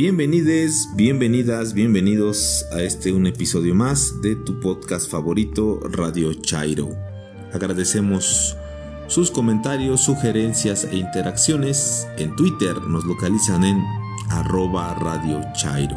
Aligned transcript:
Bienvenides, 0.00 0.90
bienvenidas, 0.94 1.74
bienvenidos 1.74 2.64
a 2.70 2.82
este 2.82 3.10
un 3.10 3.26
episodio 3.26 3.74
más 3.74 4.22
de 4.22 4.36
tu 4.36 4.60
podcast 4.60 5.10
favorito 5.10 5.80
Radio 5.90 6.32
Chairo. 6.34 6.90
Agradecemos 7.52 8.56
sus 9.08 9.32
comentarios, 9.32 10.02
sugerencias 10.02 10.84
e 10.84 10.98
interacciones. 10.98 12.06
En 12.16 12.36
Twitter 12.36 12.80
nos 12.82 13.06
localizan 13.06 13.64
en 13.64 13.82
arroba 14.30 14.94
Radio 14.94 15.42
Chairo. 15.54 15.96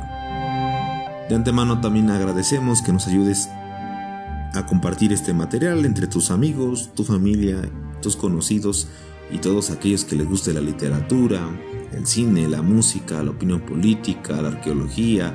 De 1.30 1.36
antemano 1.36 1.80
también 1.80 2.10
agradecemos 2.10 2.82
que 2.82 2.94
nos 2.94 3.06
ayudes 3.06 3.50
a 3.52 4.66
compartir 4.68 5.14
este 5.14 5.32
material 5.32 5.86
entre 5.86 6.08
tus 6.08 6.32
amigos, 6.32 6.90
tu 6.96 7.04
familia, 7.04 7.62
tus 8.02 8.16
conocidos 8.16 8.88
y 9.32 9.38
todos 9.38 9.70
aquellos 9.70 10.06
que 10.06 10.16
les 10.16 10.28
guste 10.28 10.54
la 10.54 10.62
literatura, 10.62 11.48
el 11.94 12.06
cine, 12.08 12.48
la 12.48 12.62
música, 12.62 13.24
la 13.24 13.32
opinión 13.32 13.62
política, 13.62 14.42
la 14.42 14.50
arqueología, 14.50 15.34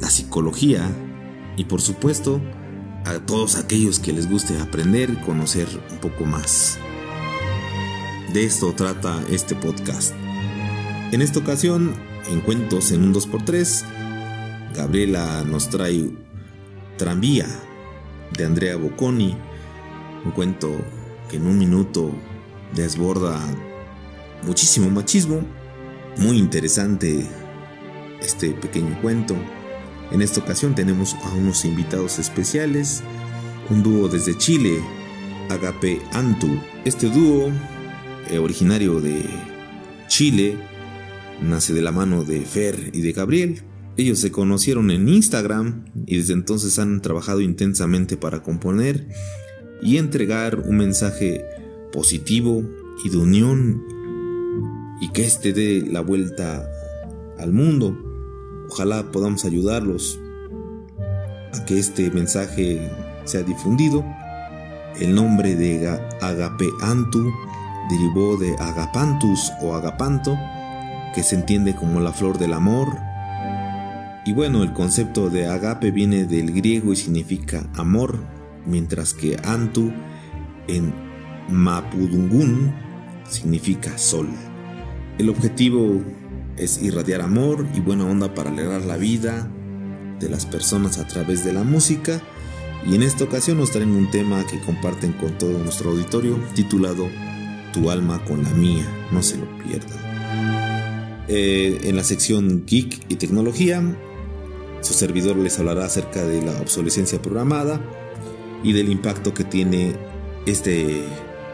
la 0.00 0.10
psicología 0.10 0.90
y 1.56 1.64
por 1.64 1.80
supuesto 1.80 2.40
a 3.04 3.18
todos 3.20 3.56
aquellos 3.56 3.98
que 3.98 4.12
les 4.12 4.28
guste 4.28 4.58
aprender, 4.58 5.20
conocer 5.20 5.68
un 5.90 5.98
poco 5.98 6.24
más. 6.24 6.78
De 8.32 8.44
esto 8.44 8.72
trata 8.74 9.22
este 9.30 9.54
podcast. 9.54 10.14
En 11.12 11.22
esta 11.22 11.40
ocasión, 11.40 11.94
en 12.30 12.40
Cuentos 12.40 12.92
en 12.92 13.02
un 13.02 13.14
2x3, 13.14 13.84
Gabriela 14.74 15.42
nos 15.44 15.68
trae 15.68 16.10
Tranvía 16.96 17.46
de 18.36 18.44
Andrea 18.44 18.76
Bocconi, 18.76 19.36
un 20.24 20.30
cuento 20.32 20.70
que 21.28 21.38
en 21.38 21.46
un 21.46 21.58
minuto 21.58 22.12
desborda 22.74 23.40
muchísimo 24.44 24.90
machismo 24.90 25.42
muy 26.20 26.36
interesante 26.38 27.26
este 28.20 28.50
pequeño 28.50 29.00
cuento. 29.00 29.34
En 30.12 30.22
esta 30.22 30.40
ocasión 30.40 30.74
tenemos 30.74 31.14
a 31.14 31.32
unos 31.34 31.64
invitados 31.64 32.18
especiales, 32.18 33.02
un 33.70 33.82
dúo 33.82 34.08
desde 34.08 34.36
Chile, 34.36 34.80
Agape 35.48 36.00
Antu. 36.12 36.60
Este 36.84 37.08
dúo, 37.08 37.50
eh, 38.30 38.38
originario 38.38 39.00
de 39.00 39.24
Chile, 40.08 40.58
nace 41.40 41.72
de 41.72 41.82
la 41.82 41.90
mano 41.90 42.22
de 42.22 42.42
Fer 42.42 42.90
y 42.92 43.00
de 43.00 43.12
Gabriel. 43.12 43.62
Ellos 43.96 44.18
se 44.18 44.30
conocieron 44.30 44.90
en 44.90 45.08
Instagram 45.08 45.86
y 46.06 46.18
desde 46.18 46.34
entonces 46.34 46.78
han 46.78 47.00
trabajado 47.00 47.40
intensamente 47.40 48.18
para 48.18 48.42
componer 48.42 49.08
y 49.82 49.96
entregar 49.96 50.58
un 50.60 50.76
mensaje 50.76 51.44
positivo 51.92 52.62
y 53.04 53.08
de 53.08 53.16
unión 53.16 53.99
y 55.00 55.10
que 55.10 55.24
éste 55.24 55.52
dé 55.52 55.84
la 55.86 56.00
vuelta 56.00 56.68
al 57.38 57.52
mundo. 57.52 57.96
Ojalá 58.68 59.10
podamos 59.10 59.44
ayudarlos 59.44 60.20
a 61.52 61.64
que 61.64 61.78
este 61.78 62.10
mensaje 62.10 62.90
sea 63.24 63.42
difundido. 63.42 64.04
El 65.00 65.14
nombre 65.14 65.56
de 65.56 65.88
Agape 66.20 66.68
Antu 66.82 67.32
derivó 67.88 68.36
de 68.36 68.54
Agapantus 68.58 69.50
o 69.62 69.74
Agapanto, 69.74 70.36
que 71.14 71.22
se 71.22 71.36
entiende 71.36 71.74
como 71.74 72.00
la 72.00 72.12
flor 72.12 72.38
del 72.38 72.52
amor. 72.52 72.96
Y 74.26 74.32
bueno, 74.32 74.62
el 74.62 74.72
concepto 74.72 75.30
de 75.30 75.46
agape 75.46 75.90
viene 75.90 76.24
del 76.24 76.52
griego 76.52 76.92
y 76.92 76.96
significa 76.96 77.66
amor, 77.74 78.18
mientras 78.66 79.14
que 79.14 79.36
Antu 79.44 79.90
en 80.68 80.92
Mapudungun 81.48 82.72
significa 83.28 83.96
sol. 83.96 84.28
El 85.20 85.28
objetivo 85.28 86.00
es 86.56 86.82
irradiar 86.82 87.20
amor 87.20 87.66
y 87.74 87.80
buena 87.80 88.06
onda 88.06 88.34
para 88.34 88.48
alegrar 88.48 88.86
la 88.86 88.96
vida 88.96 89.52
de 90.18 90.30
las 90.30 90.46
personas 90.46 90.96
a 90.96 91.06
través 91.06 91.44
de 91.44 91.52
la 91.52 91.62
música 91.62 92.22
y 92.88 92.94
en 92.94 93.02
esta 93.02 93.24
ocasión 93.24 93.58
nos 93.58 93.70
traen 93.70 93.90
un 93.90 94.10
tema 94.10 94.46
que 94.46 94.58
comparten 94.60 95.12
con 95.12 95.36
todo 95.36 95.58
nuestro 95.58 95.90
auditorio 95.90 96.42
titulado 96.54 97.06
Tu 97.74 97.90
alma 97.90 98.24
con 98.24 98.42
la 98.42 98.48
mía, 98.52 98.86
no 99.12 99.22
se 99.22 99.36
lo 99.36 99.44
pierdan. 99.58 99.98
Eh, 101.28 101.80
en 101.84 101.96
la 101.96 102.02
sección 102.02 102.64
Geek 102.64 103.04
y 103.10 103.16
Tecnología, 103.16 103.82
su 104.80 104.94
servidor 104.94 105.36
les 105.36 105.58
hablará 105.58 105.84
acerca 105.84 106.24
de 106.24 106.40
la 106.40 106.58
obsolescencia 106.62 107.20
programada 107.20 107.78
y 108.64 108.72
del 108.72 108.88
impacto 108.88 109.34
que 109.34 109.44
tiene 109.44 109.92
este 110.46 111.04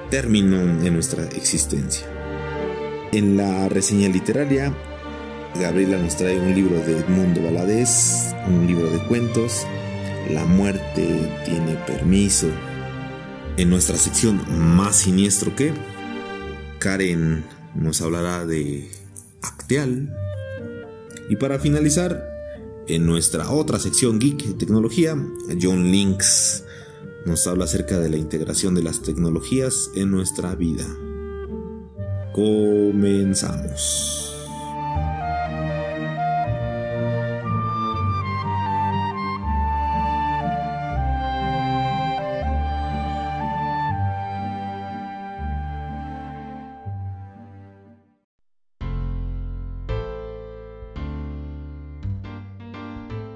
término 0.09 0.57
en 0.61 0.95
nuestra 0.95 1.25
existencia. 1.31 2.16
En 3.13 3.37
la 3.37 3.69
reseña 3.69 4.09
literaria, 4.09 4.75
Gabriela 5.61 5.97
nos 5.97 6.17
trae 6.17 6.39
un 6.39 6.55
libro 6.55 6.77
de 6.81 6.99
Edmundo 6.99 7.43
Valadez, 7.43 8.35
un 8.49 8.67
libro 8.67 8.91
de 8.91 8.99
cuentos, 9.07 9.67
La 10.31 10.45
muerte 10.45 11.43
tiene 11.45 11.77
permiso. 11.87 12.49
En 13.57 13.71
nuestra 13.71 13.97
sección 13.97 14.43
Más 14.49 14.97
siniestro 14.97 15.55
que, 15.55 15.73
Karen 16.79 17.45
nos 17.75 18.03
hablará 18.03 18.45
de 18.45 18.91
Acteal. 19.41 20.15
Y 21.31 21.37
para 21.37 21.59
finalizar, 21.59 22.29
en 22.89 23.07
nuestra 23.07 23.51
otra 23.51 23.79
sección 23.79 24.19
Geek 24.19 24.47
y 24.47 24.55
Tecnología, 24.55 25.17
John 25.61 25.91
Links 25.91 26.65
nos 27.25 27.47
habla 27.47 27.65
acerca 27.65 27.99
de 27.99 28.11
la 28.11 28.17
integración 28.17 28.75
de 28.75 28.83
las 28.83 29.03
tecnologías 29.03 29.91
en 29.95 30.11
nuestra 30.11 30.55
vida. 30.55 30.87
Comenzamos. 32.37 34.13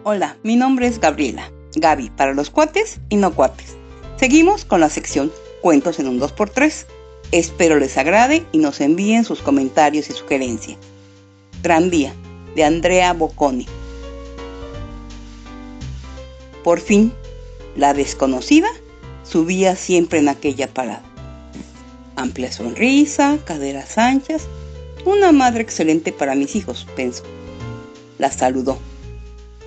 Hola, 0.04 0.36
mi 0.42 0.56
nombre 0.56 0.86
es 0.86 1.00
Gabriela. 1.00 1.50
Gaby 1.74 2.10
para 2.10 2.34
los 2.34 2.50
cuates 2.50 3.00
y 3.08 3.16
no 3.16 3.34
cuates. 3.34 3.78
Seguimos 4.18 4.66
con 4.66 4.80
la 4.80 4.90
sección 4.90 5.32
Cuentos 5.62 5.98
en 5.98 6.08
un 6.08 6.20
2x3 6.20 6.86
Espero 7.32 7.78
les 7.78 7.96
agrade 7.96 8.44
y 8.50 8.58
nos 8.58 8.80
envíen 8.80 9.24
sus 9.24 9.40
comentarios 9.40 10.10
y 10.10 10.12
sugerencias. 10.12 10.78
Tranvía, 11.62 12.12
de 12.56 12.64
Andrea 12.64 13.12
Bocconi. 13.12 13.66
Por 16.64 16.80
fin, 16.80 17.12
la 17.76 17.94
desconocida 17.94 18.68
subía 19.22 19.76
siempre 19.76 20.18
en 20.18 20.28
aquella 20.28 20.66
parada. 20.66 21.04
Amplia 22.16 22.50
sonrisa, 22.50 23.38
caderas 23.44 23.96
anchas, 23.96 24.48
una 25.04 25.30
madre 25.30 25.62
excelente 25.62 26.10
para 26.12 26.34
mis 26.34 26.56
hijos, 26.56 26.84
pensó. 26.96 27.22
La 28.18 28.32
saludó. 28.32 28.76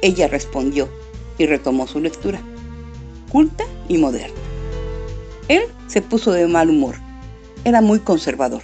Ella 0.01 0.27
respondió 0.27 0.89
y 1.37 1.45
retomó 1.45 1.87
su 1.87 2.01
lectura, 2.01 2.41
culta 3.31 3.63
y 3.87 3.97
moderna. 3.97 4.35
Él 5.47 5.63
se 5.87 6.01
puso 6.01 6.33
de 6.33 6.45
mal 6.47 6.69
humor 6.69 7.02
era 7.65 7.81
muy 7.81 7.99
conservador. 7.99 8.61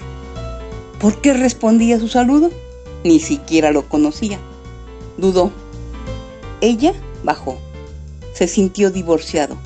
¿Por 0.99 1.21
qué 1.21 1.33
respondía 1.33 1.99
su 1.99 2.07
saludo? 2.07 2.51
Ni 3.03 3.19
siquiera 3.19 3.71
lo 3.71 3.87
conocía. 3.87 4.39
Dudó. 5.17 5.51
Ella 6.61 6.93
bajó. 7.23 7.57
Se 8.33 8.47
sintió 8.47 8.91
divorciado. 8.91 9.57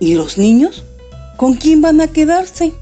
¿Y 0.00 0.14
los 0.14 0.38
niños? 0.38 0.84
¿Con 1.36 1.54
quién 1.54 1.80
van 1.80 2.00
a 2.00 2.08
quedarse? 2.08 2.72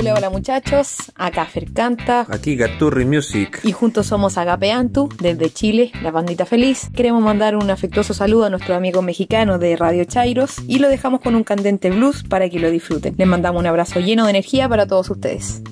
Hola, 0.00 0.14
hola 0.14 0.30
muchachos, 0.30 0.96
acá 1.14 1.44
Fer 1.44 1.74
Canta. 1.74 2.26
Aquí 2.30 2.56
Gaturri 2.56 3.04
Music. 3.04 3.60
Y 3.64 3.72
juntos 3.72 4.06
somos 4.06 4.38
Agape 4.38 4.72
Antu, 4.72 5.10
desde 5.20 5.50
Chile, 5.50 5.92
la 6.02 6.10
bandita 6.10 6.46
feliz. 6.46 6.88
Queremos 6.96 7.22
mandar 7.22 7.54
un 7.54 7.68
afectuoso 7.70 8.14
saludo 8.14 8.46
a 8.46 8.48
nuestro 8.48 8.74
amigo 8.74 9.02
mexicano 9.02 9.58
de 9.58 9.76
Radio 9.76 10.04
Chairos 10.04 10.56
y 10.66 10.78
lo 10.78 10.88
dejamos 10.88 11.20
con 11.20 11.34
un 11.34 11.44
candente 11.44 11.90
blues 11.90 12.22
para 12.22 12.48
que 12.48 12.58
lo 12.58 12.70
disfruten. 12.70 13.14
Les 13.18 13.28
mandamos 13.28 13.60
un 13.60 13.66
abrazo 13.66 14.00
lleno 14.00 14.24
de 14.24 14.30
energía 14.30 14.70
para 14.70 14.86
todos 14.86 15.10
ustedes. 15.10 15.62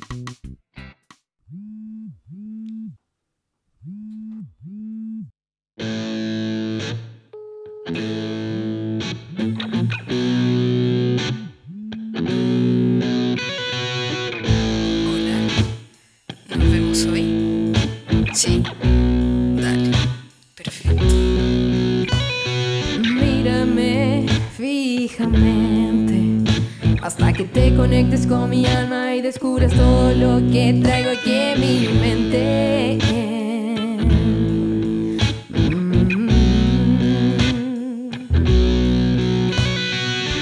Descubras 29.39 29.73
todo 29.73 30.13
lo 30.15 30.41
que 30.51 30.81
traigo 30.83 31.11
aquí 31.11 31.33
en 31.33 31.61
mi 31.61 31.87
mente. 32.01 32.99
Mm. 35.53 35.99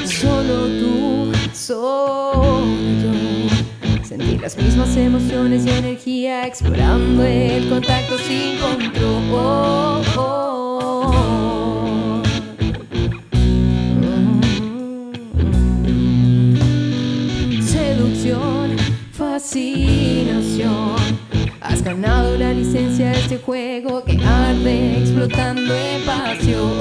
Solo 0.06 0.66
tú, 0.81 1.31
solo 1.52 2.64
yo. 3.02 3.12
Sentir 4.02 4.40
las 4.40 4.56
mismas 4.56 4.96
emociones 4.96 5.66
y 5.66 5.70
energía, 5.70 6.46
explorando 6.46 7.22
el 7.22 7.69
contacto 7.69 8.16
sin 8.16 8.58
control. 8.58 10.06
Arde 25.26 25.34
explotando 25.34 25.75
en 25.75 26.05
pasión. 26.05 26.75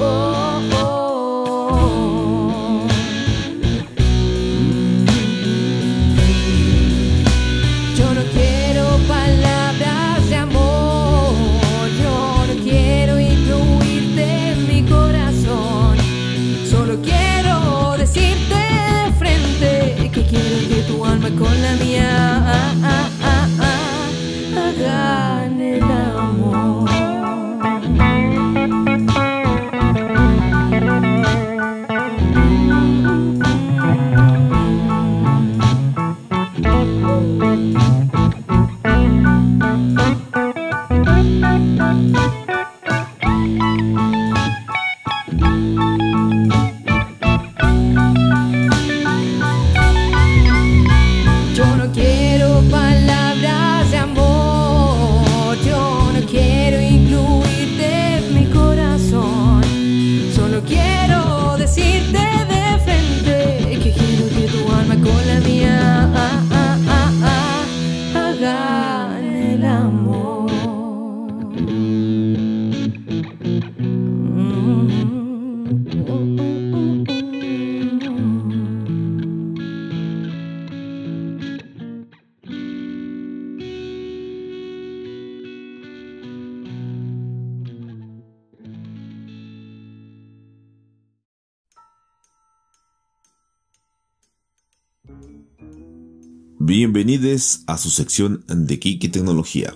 Bienvenidos 96.58 97.62
a 97.66 97.78
su 97.78 97.90
sección 97.90 98.44
de 98.48 98.78
Kiki 98.78 99.08
Tecnología. 99.08 99.72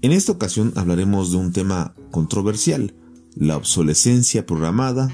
En 0.00 0.10
esta 0.10 0.32
ocasión 0.32 0.72
hablaremos 0.74 1.30
de 1.30 1.36
un 1.36 1.52
tema 1.52 1.94
controversial, 2.10 2.94
la 3.34 3.56
obsolescencia 3.56 4.46
programada 4.46 5.10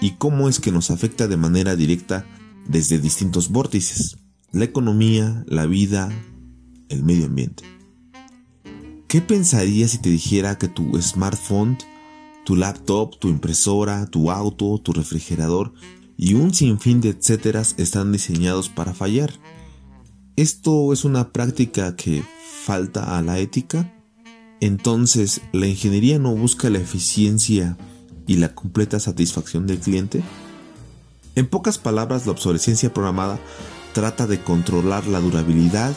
y 0.00 0.12
cómo 0.12 0.48
es 0.48 0.60
que 0.60 0.72
nos 0.72 0.90
afecta 0.90 1.28
de 1.28 1.36
manera 1.36 1.76
directa 1.76 2.26
desde 2.66 2.98
distintos 2.98 3.50
vórtices, 3.50 4.18
la 4.52 4.64
economía, 4.64 5.44
la 5.46 5.66
vida, 5.66 6.10
el 6.88 7.04
medio 7.04 7.26
ambiente. 7.26 7.64
¿Qué 9.08 9.20
pensarías 9.20 9.90
si 9.90 9.98
te 9.98 10.08
dijera 10.08 10.56
que 10.56 10.68
tu 10.68 11.00
smartphone, 11.02 11.76
tu 12.44 12.56
laptop, 12.56 13.18
tu 13.18 13.28
impresora, 13.28 14.06
tu 14.06 14.30
auto, 14.30 14.78
tu 14.78 14.92
refrigerador 14.92 15.72
y 16.16 16.34
un 16.34 16.54
sinfín 16.54 17.00
de 17.00 17.10
etcéteras 17.10 17.74
están 17.78 18.12
diseñados 18.12 18.68
para 18.68 18.94
fallar? 18.94 19.32
¿Esto 20.36 20.92
es 20.92 21.04
una 21.04 21.32
práctica 21.32 21.96
que 21.96 22.22
falta 22.64 23.18
a 23.18 23.22
la 23.22 23.38
ética? 23.38 23.92
Entonces, 24.60 25.40
¿la 25.52 25.66
ingeniería 25.66 26.18
no 26.18 26.34
busca 26.34 26.70
la 26.70 26.78
eficiencia 26.78 27.76
y 28.26 28.36
la 28.36 28.54
completa 28.54 29.00
satisfacción 29.00 29.66
del 29.66 29.78
cliente? 29.78 30.22
En 31.34 31.46
pocas 31.46 31.78
palabras, 31.78 32.26
la 32.26 32.32
obsolescencia 32.32 32.92
programada 32.92 33.38
trata 33.92 34.26
de 34.26 34.40
controlar 34.40 35.06
la 35.06 35.20
durabilidad 35.20 35.94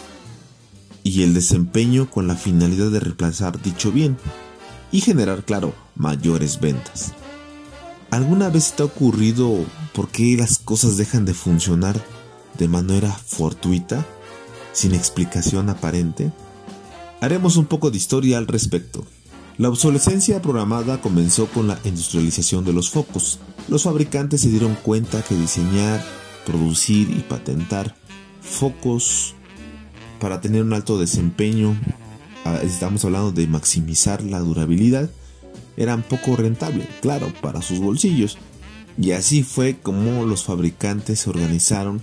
y 1.03 1.23
el 1.23 1.33
desempeño 1.33 2.09
con 2.09 2.27
la 2.27 2.35
finalidad 2.35 2.89
de 2.89 3.01
reemplazar 3.01 3.61
dicho 3.61 3.91
bien 3.91 4.17
y 4.91 5.01
generar, 5.01 5.43
claro, 5.43 5.73
mayores 5.95 6.59
ventas. 6.59 7.13
¿Alguna 8.09 8.49
vez 8.49 8.73
te 8.73 8.83
ha 8.83 8.85
ocurrido 8.85 9.65
por 9.93 10.09
qué 10.09 10.37
las 10.37 10.59
cosas 10.59 10.97
dejan 10.97 11.25
de 11.25 11.33
funcionar 11.33 11.99
de 12.57 12.67
manera 12.67 13.11
fortuita? 13.11 14.05
sin 14.73 14.93
explicación 14.93 15.69
aparente? 15.69 16.31
Haremos 17.23 17.55
un 17.55 17.63
poco 17.63 17.89
de 17.89 17.95
historia 17.95 18.37
al 18.37 18.47
respecto. 18.47 19.05
La 19.57 19.69
obsolescencia 19.69 20.41
programada 20.41 20.99
comenzó 20.99 21.47
con 21.47 21.69
la 21.69 21.79
industrialización 21.85 22.65
de 22.65 22.73
los 22.73 22.89
focos. 22.89 23.39
Los 23.69 23.83
fabricantes 23.83 24.41
se 24.41 24.49
dieron 24.49 24.75
cuenta 24.75 25.21
que 25.21 25.33
diseñar, 25.33 26.03
producir 26.45 27.09
y 27.11 27.21
patentar 27.21 27.95
focos 28.41 29.35
para 30.19 30.41
tener 30.41 30.63
un 30.63 30.73
alto 30.73 30.99
desempeño, 30.99 31.79
ah, 32.43 32.59
estamos 32.61 33.05
hablando 33.05 33.31
de 33.31 33.47
maximizar 33.47 34.21
la 34.21 34.39
durabilidad, 34.39 35.09
eran 35.77 36.03
poco 36.03 36.35
rentable, 36.35 36.89
claro, 37.01 37.31
para 37.41 37.61
sus 37.61 37.79
bolsillos. 37.79 38.37
Y 38.97 39.11
así 39.11 39.43
fue 39.43 39.77
como 39.81 40.25
los 40.25 40.43
fabricantes 40.43 41.21
se 41.21 41.29
organizaron 41.29 42.01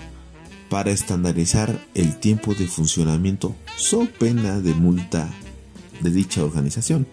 para 0.70 0.92
estandarizar 0.92 1.84
el 1.94 2.18
tiempo 2.18 2.54
de 2.54 2.68
funcionamiento 2.68 3.54
so 3.76 4.08
pena 4.18 4.60
de 4.60 4.72
multa 4.72 5.28
de 6.00 6.10
dicha 6.10 6.44
organización. 6.44 7.06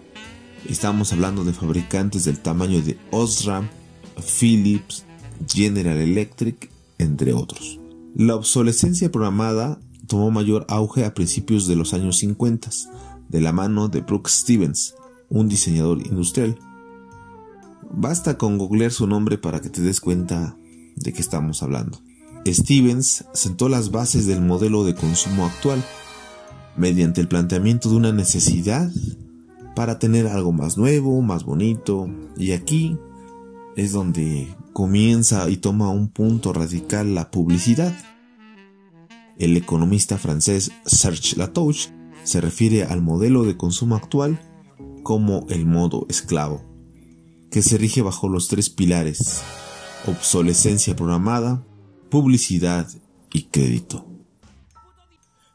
Estamos 0.66 1.12
hablando 1.12 1.44
de 1.44 1.52
fabricantes 1.52 2.24
del 2.24 2.38
tamaño 2.38 2.80
de 2.80 2.96
Osram, 3.10 3.68
Philips, 4.16 5.04
General 5.46 5.98
Electric, 5.98 6.70
entre 6.98 7.32
otros. 7.32 7.80
La 8.14 8.36
obsolescencia 8.36 9.10
programada 9.10 9.80
tomó 10.06 10.30
mayor 10.30 10.64
auge 10.68 11.04
a 11.04 11.14
principios 11.14 11.66
de 11.66 11.76
los 11.76 11.94
años 11.94 12.18
50, 12.18 12.70
de 13.28 13.40
la 13.40 13.52
mano 13.52 13.88
de 13.88 14.00
Brooks 14.00 14.32
Stevens, 14.32 14.94
un 15.28 15.48
diseñador 15.48 16.06
industrial. 16.06 16.58
Basta 17.90 18.38
con 18.38 18.56
googlear 18.56 18.92
su 18.92 19.06
nombre 19.06 19.36
para 19.36 19.60
que 19.60 19.68
te 19.68 19.82
des 19.82 20.00
cuenta 20.00 20.56
de 20.96 21.12
qué 21.12 21.20
estamos 21.20 21.62
hablando. 21.62 22.00
Stevens 22.46 23.24
sentó 23.32 23.68
las 23.68 23.90
bases 23.90 24.26
del 24.26 24.40
modelo 24.40 24.84
de 24.84 24.94
consumo 24.94 25.46
actual 25.46 25.84
mediante 26.76 27.20
el 27.20 27.28
planteamiento 27.28 27.90
de 27.90 27.96
una 27.96 28.12
necesidad 28.12 28.90
para 29.74 29.98
tener 29.98 30.26
algo 30.26 30.52
más 30.52 30.76
nuevo, 30.76 31.20
más 31.22 31.44
bonito, 31.44 32.08
y 32.36 32.52
aquí 32.52 32.98
es 33.76 33.92
donde 33.92 34.48
comienza 34.72 35.48
y 35.50 35.58
toma 35.58 35.90
un 35.90 36.08
punto 36.08 36.52
radical 36.52 37.14
la 37.14 37.30
publicidad. 37.30 37.94
El 39.38 39.56
economista 39.56 40.18
francés 40.18 40.72
Serge 40.84 41.36
Latouche 41.36 41.90
se 42.24 42.40
refiere 42.40 42.84
al 42.84 43.02
modelo 43.02 43.44
de 43.44 43.56
consumo 43.56 43.94
actual 43.94 44.40
como 45.04 45.46
el 45.48 45.64
modo 45.64 46.06
esclavo, 46.08 46.62
que 47.50 47.62
se 47.62 47.78
rige 47.78 48.02
bajo 48.02 48.28
los 48.28 48.48
tres 48.48 48.68
pilares, 48.68 49.42
obsolescencia 50.06 50.96
programada, 50.96 51.64
publicidad 52.08 52.88
y 53.32 53.44
crédito. 53.44 54.06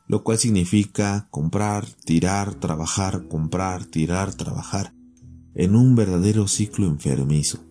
Lo 0.07 0.23
cual 0.23 0.37
significa 0.37 1.27
comprar, 1.31 1.85
tirar, 2.05 2.55
trabajar, 2.55 3.27
comprar, 3.27 3.85
tirar, 3.85 4.33
trabajar, 4.33 4.93
en 5.55 5.75
un 5.75 5.95
verdadero 5.95 6.47
ciclo 6.47 6.87
enfermizo. 6.87 7.63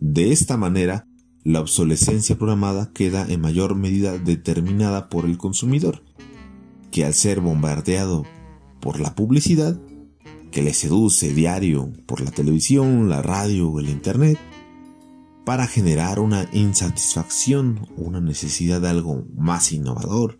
De 0.00 0.32
esta 0.32 0.56
manera, 0.56 1.06
la 1.44 1.60
obsolescencia 1.60 2.36
programada 2.36 2.92
queda 2.92 3.26
en 3.28 3.40
mayor 3.40 3.74
medida 3.74 4.16
determinada 4.18 5.08
por 5.08 5.24
el 5.24 5.38
consumidor, 5.38 6.02
que 6.90 7.04
al 7.04 7.14
ser 7.14 7.40
bombardeado 7.40 8.24
por 8.80 9.00
la 9.00 9.14
publicidad, 9.14 9.80
que 10.50 10.62
le 10.62 10.74
seduce 10.74 11.32
diario 11.32 11.92
por 12.06 12.20
la 12.20 12.30
televisión, 12.30 13.08
la 13.08 13.22
radio 13.22 13.70
o 13.70 13.80
el 13.80 13.88
internet, 13.88 14.38
para 15.44 15.66
generar 15.66 16.20
una 16.20 16.48
insatisfacción 16.52 17.88
o 17.96 18.02
una 18.02 18.20
necesidad 18.20 18.80
de 18.80 18.88
algo 18.88 19.24
más 19.36 19.72
innovador 19.72 20.38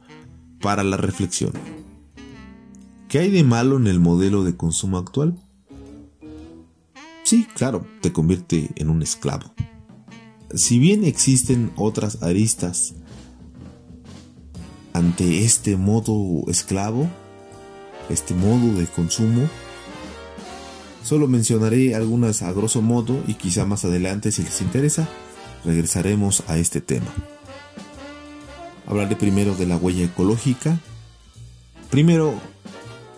para 0.60 0.84
la 0.84 0.96
reflexión. 0.96 1.52
¿Qué 3.08 3.18
hay 3.18 3.30
de 3.30 3.44
malo 3.44 3.76
en 3.76 3.88
el 3.88 4.00
modelo 4.00 4.44
de 4.44 4.56
consumo 4.56 4.96
actual? 4.98 5.38
Sí, 7.24 7.46
claro, 7.54 7.86
te 8.00 8.12
convierte 8.12 8.70
en 8.76 8.90
un 8.90 9.02
esclavo. 9.02 9.52
Si 10.54 10.78
bien 10.78 11.04
existen 11.04 11.72
otras 11.76 12.22
aristas 12.22 12.94
ante 14.92 15.44
este 15.44 15.76
modo 15.76 16.44
esclavo, 16.48 17.08
este 18.08 18.34
modo 18.34 18.78
de 18.78 18.86
consumo, 18.86 19.48
solo 21.12 21.28
mencionaré 21.28 21.94
algunas 21.94 22.40
a 22.40 22.50
grosso 22.54 22.80
modo 22.80 23.22
y 23.26 23.34
quizá 23.34 23.66
más 23.66 23.84
adelante 23.84 24.32
si 24.32 24.42
les 24.44 24.62
interesa, 24.62 25.06
regresaremos 25.62 26.42
a 26.48 26.56
este 26.56 26.80
tema. 26.80 27.12
Hablaré 28.86 29.16
primero 29.16 29.54
de 29.54 29.66
la 29.66 29.76
huella 29.76 30.06
ecológica. 30.06 30.80
Primero, 31.90 32.32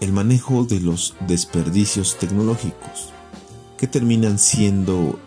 el 0.00 0.12
manejo 0.12 0.64
de 0.64 0.80
los 0.80 1.14
desperdicios 1.28 2.18
tecnológicos, 2.18 3.12
que 3.78 3.86
terminan 3.86 4.40
siendo 4.40 5.20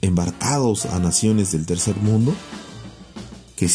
embarcados 0.00 0.86
a 0.86 0.98
naciones 1.00 1.52
del 1.52 1.66
tercer 1.66 1.96
mundo 1.96 2.34
que 3.56 3.68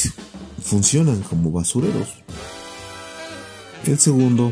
funcionan 0.63 1.21
como 1.21 1.51
basureros. 1.51 2.09
El 3.85 3.99
segundo, 3.99 4.51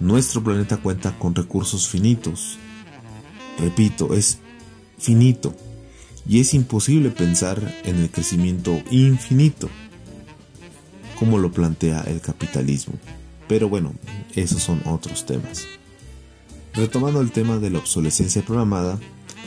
nuestro 0.00 0.42
planeta 0.42 0.78
cuenta 0.78 1.16
con 1.18 1.34
recursos 1.34 1.88
finitos. 1.88 2.58
Repito, 3.58 4.14
es 4.14 4.38
finito 4.98 5.54
y 6.26 6.40
es 6.40 6.54
imposible 6.54 7.10
pensar 7.10 7.60
en 7.84 7.96
el 7.96 8.10
crecimiento 8.10 8.82
infinito, 8.90 9.68
como 11.18 11.38
lo 11.38 11.52
plantea 11.52 12.00
el 12.02 12.20
capitalismo. 12.20 12.94
Pero 13.46 13.68
bueno, 13.68 13.94
esos 14.34 14.62
son 14.62 14.80
otros 14.86 15.26
temas. 15.26 15.66
Retomando 16.72 17.20
el 17.20 17.32
tema 17.32 17.58
de 17.58 17.70
la 17.70 17.78
obsolescencia 17.78 18.42
programada, 18.42 18.98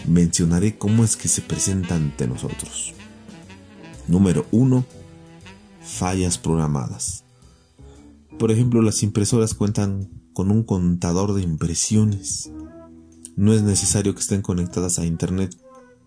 mencionaré 0.07 0.77
cómo 0.77 1.03
es 1.03 1.15
que 1.15 1.29
se 1.29 1.41
presenta 1.41 1.95
ante 1.95 2.27
nosotros. 2.27 2.93
Número 4.07 4.45
1. 4.51 4.85
Fallas 5.81 6.37
programadas. 6.37 7.23
Por 8.37 8.51
ejemplo, 8.51 8.81
las 8.81 9.03
impresoras 9.03 9.53
cuentan 9.53 10.09
con 10.33 10.51
un 10.51 10.63
contador 10.63 11.33
de 11.33 11.41
impresiones. 11.41 12.51
No 13.35 13.53
es 13.53 13.63
necesario 13.63 14.13
que 14.13 14.21
estén 14.21 14.41
conectadas 14.41 14.99
a 14.99 15.05
Internet. 15.05 15.57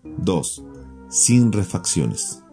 2. 0.03 0.63
Sin 1.09 1.51
refacciones. 1.51 2.43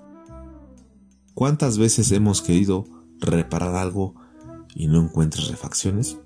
¿Cuántas 1.35 1.79
veces 1.79 2.13
hemos 2.13 2.43
querido 2.43 2.85
reparar 3.21 3.75
algo 3.75 4.15
y 4.75 4.87
no 4.87 5.01
encuentras 5.01 5.49
refacciones? 5.49 6.19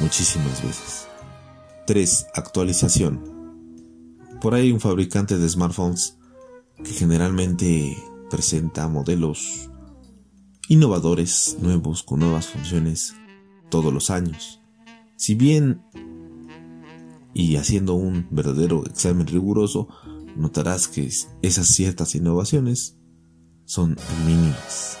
Muchísimas 0.00 0.62
veces. 0.62 1.06
3. 1.86 2.26
Actualización. 2.34 3.20
Por 4.40 4.54
ahí 4.54 4.72
un 4.72 4.80
fabricante 4.80 5.38
de 5.38 5.48
smartphones 5.48 6.16
que 6.82 6.92
generalmente 6.92 7.96
presenta 8.30 8.88
modelos 8.88 9.70
innovadores, 10.68 11.58
nuevos, 11.60 12.02
con 12.02 12.20
nuevas 12.20 12.46
funciones 12.46 13.14
todos 13.72 13.92
los 13.92 14.10
años. 14.10 14.60
Si 15.16 15.34
bien, 15.34 15.82
y 17.32 17.56
haciendo 17.56 17.94
un 17.94 18.28
verdadero 18.30 18.84
examen 18.84 19.26
riguroso, 19.26 19.88
notarás 20.36 20.88
que 20.88 21.10
esas 21.40 21.66
ciertas 21.68 22.14
innovaciones 22.14 22.98
son 23.64 23.96
mínimas. 24.26 24.98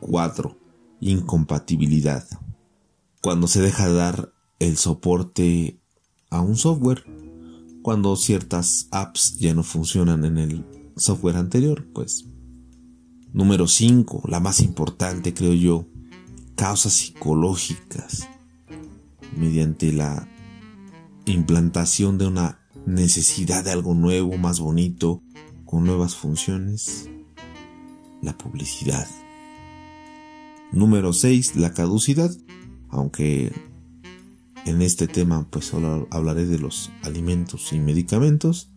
4. 0.00 0.58
Incompatibilidad. 1.00 2.26
Cuando 3.22 3.46
se 3.46 3.62
deja 3.62 3.86
de 3.86 3.94
dar 3.94 4.32
el 4.58 4.76
soporte 4.76 5.78
a 6.30 6.40
un 6.40 6.56
software 6.56 7.04
cuando 7.82 8.16
ciertas 8.16 8.88
apps 8.90 9.38
ya 9.38 9.54
no 9.54 9.62
funcionan 9.62 10.24
en 10.24 10.38
el 10.38 10.64
software 10.96 11.36
anterior, 11.36 11.86
pues. 11.94 12.26
Número 13.32 13.68
5, 13.68 14.24
la 14.26 14.40
más 14.40 14.58
importante 14.58 15.32
creo 15.32 15.52
yo, 15.52 15.86
causas 16.56 16.94
psicológicas. 16.94 18.28
Mediante 19.36 19.92
la 19.92 20.26
implantación 21.26 22.18
de 22.18 22.26
una 22.26 22.58
necesidad 22.86 23.64
de 23.64 23.72
algo 23.72 23.94
nuevo, 23.94 24.36
más 24.38 24.58
bonito, 24.60 25.22
con 25.64 25.84
nuevas 25.84 26.16
funciones. 26.16 27.08
La 28.22 28.36
publicidad. 28.36 29.06
Número 30.72 31.12
6, 31.12 31.56
la 31.56 31.72
caducidad. 31.72 32.30
Aunque 32.88 33.52
en 34.64 34.82
este 34.82 35.06
tema 35.06 35.46
pues 35.50 35.66
solo 35.66 36.08
hablaré 36.10 36.46
de 36.46 36.58
los 36.58 36.90
alimentos 37.02 37.72
y 37.72 37.78
medicamentos. 37.78 38.70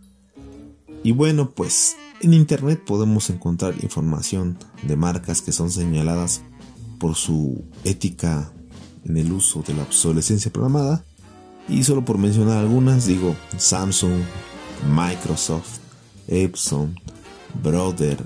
Y 1.04 1.14
bueno, 1.14 1.52
pues 1.52 1.96
en 2.20 2.34
internet 2.34 2.84
podemos 2.86 3.30
encontrar 3.30 3.76
información 3.82 4.58
de 4.84 4.98
marcas 4.98 5.42
que 5.42 5.54
son 5.54 5.72
señaladas 5.72 6.42
por 7.00 7.15
su 7.15 7.63
ética 7.84 8.51
en 9.06 9.18
el 9.18 9.32
uso 9.32 9.63
de 9.65 9.74
la 9.74 9.84
obsolescencia 9.84 10.51
programada. 10.51 11.03
Y 11.68 11.84
solo 11.84 12.03
por 12.03 12.18
mencionar 12.18 12.58
algunas, 12.58 13.06
digo 13.06 13.36
Samsung, 13.58 14.22
Microsoft, 14.94 15.79
Epson, 16.27 16.96
Brother, 17.62 18.18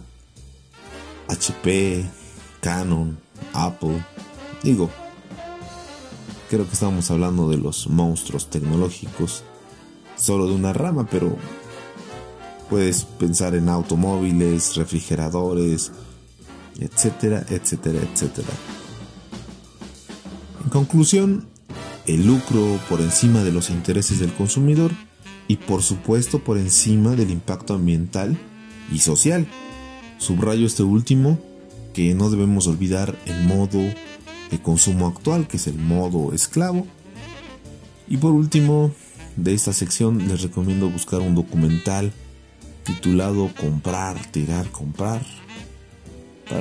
HP, 1.28 2.06
Canon, 2.62 3.18
Apple. 3.54 4.04
Digo, 4.64 4.90
creo 6.50 6.66
que 6.66 6.74
estábamos 6.74 7.10
hablando 7.12 7.50
de 7.50 7.58
los 7.58 7.88
monstruos 7.88 8.50
tecnológicos, 8.50 9.44
solo 10.16 10.48
de 10.48 10.54
una 10.54 10.74
rama, 10.74 11.08
pero 11.10 11.36
puedes 12.70 13.04
pensar 13.04 13.56
en 13.56 13.70
automóviles, 13.70 14.76
refrigeradores, 14.76 15.92
etcétera, 16.80 17.46
etcétera, 17.50 18.00
etcétera. 18.02 18.50
En 20.64 20.70
conclusión, 20.70 21.48
el 22.06 22.26
lucro 22.26 22.80
por 22.90 23.02
encima 23.02 23.44
de 23.44 23.52
los 23.52 23.70
intereses 23.70 24.20
del 24.20 24.34
consumidor 24.34 24.92
y 25.48 25.58
por 25.58 25.84
supuesto 25.84 26.40
por 26.40 26.58
encima 26.58 27.16
del 27.16 27.32
impacto 27.32 27.74
ambiental 27.74 28.38
y 28.92 29.00
social. 29.00 29.48
Subrayo 30.18 30.66
este 30.66 30.84
último 30.84 31.40
que 31.94 32.14
no 32.16 32.30
debemos 32.30 32.68
olvidar 32.68 33.18
el 33.26 33.44
modo 33.44 33.80
de 34.52 34.62
consumo 34.62 35.08
actual, 35.08 35.48
que 35.48 35.58
es 35.58 35.68
el 35.68 35.76
modo 35.76 36.34
esclavo. 36.34 36.88
Y 38.08 38.18
por 38.18 38.32
último, 38.34 38.92
de 39.36 39.54
esta 39.54 39.74
sección 39.74 40.28
les 40.28 40.42
recomiendo 40.42 40.90
buscar 40.90 41.22
un 41.22 41.36
documental 41.36 42.12
titulado 42.84 43.50
Comprar, 43.60 44.20
tirar, 44.32 44.70
comprar, 44.72 45.22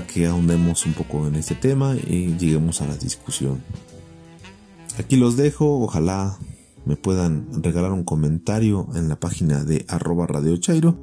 que 0.06 0.26
ahondemos 0.26 0.86
un 0.86 0.94
poco 0.94 1.26
en 1.26 1.36
este 1.36 1.54
tema 1.54 1.94
y 1.94 2.36
lleguemos 2.38 2.80
a 2.80 2.86
la 2.86 2.96
discusión. 2.96 3.62
Aquí 4.98 5.16
los 5.16 5.36
dejo, 5.36 5.80
ojalá 5.80 6.38
me 6.84 6.96
puedan 6.96 7.62
regalar 7.62 7.92
un 7.92 8.04
comentario 8.04 8.88
en 8.94 9.08
la 9.08 9.20
página 9.20 9.64
de 9.64 9.84
arroba 9.88 10.26
radio 10.26 10.56
chairo 10.56 10.98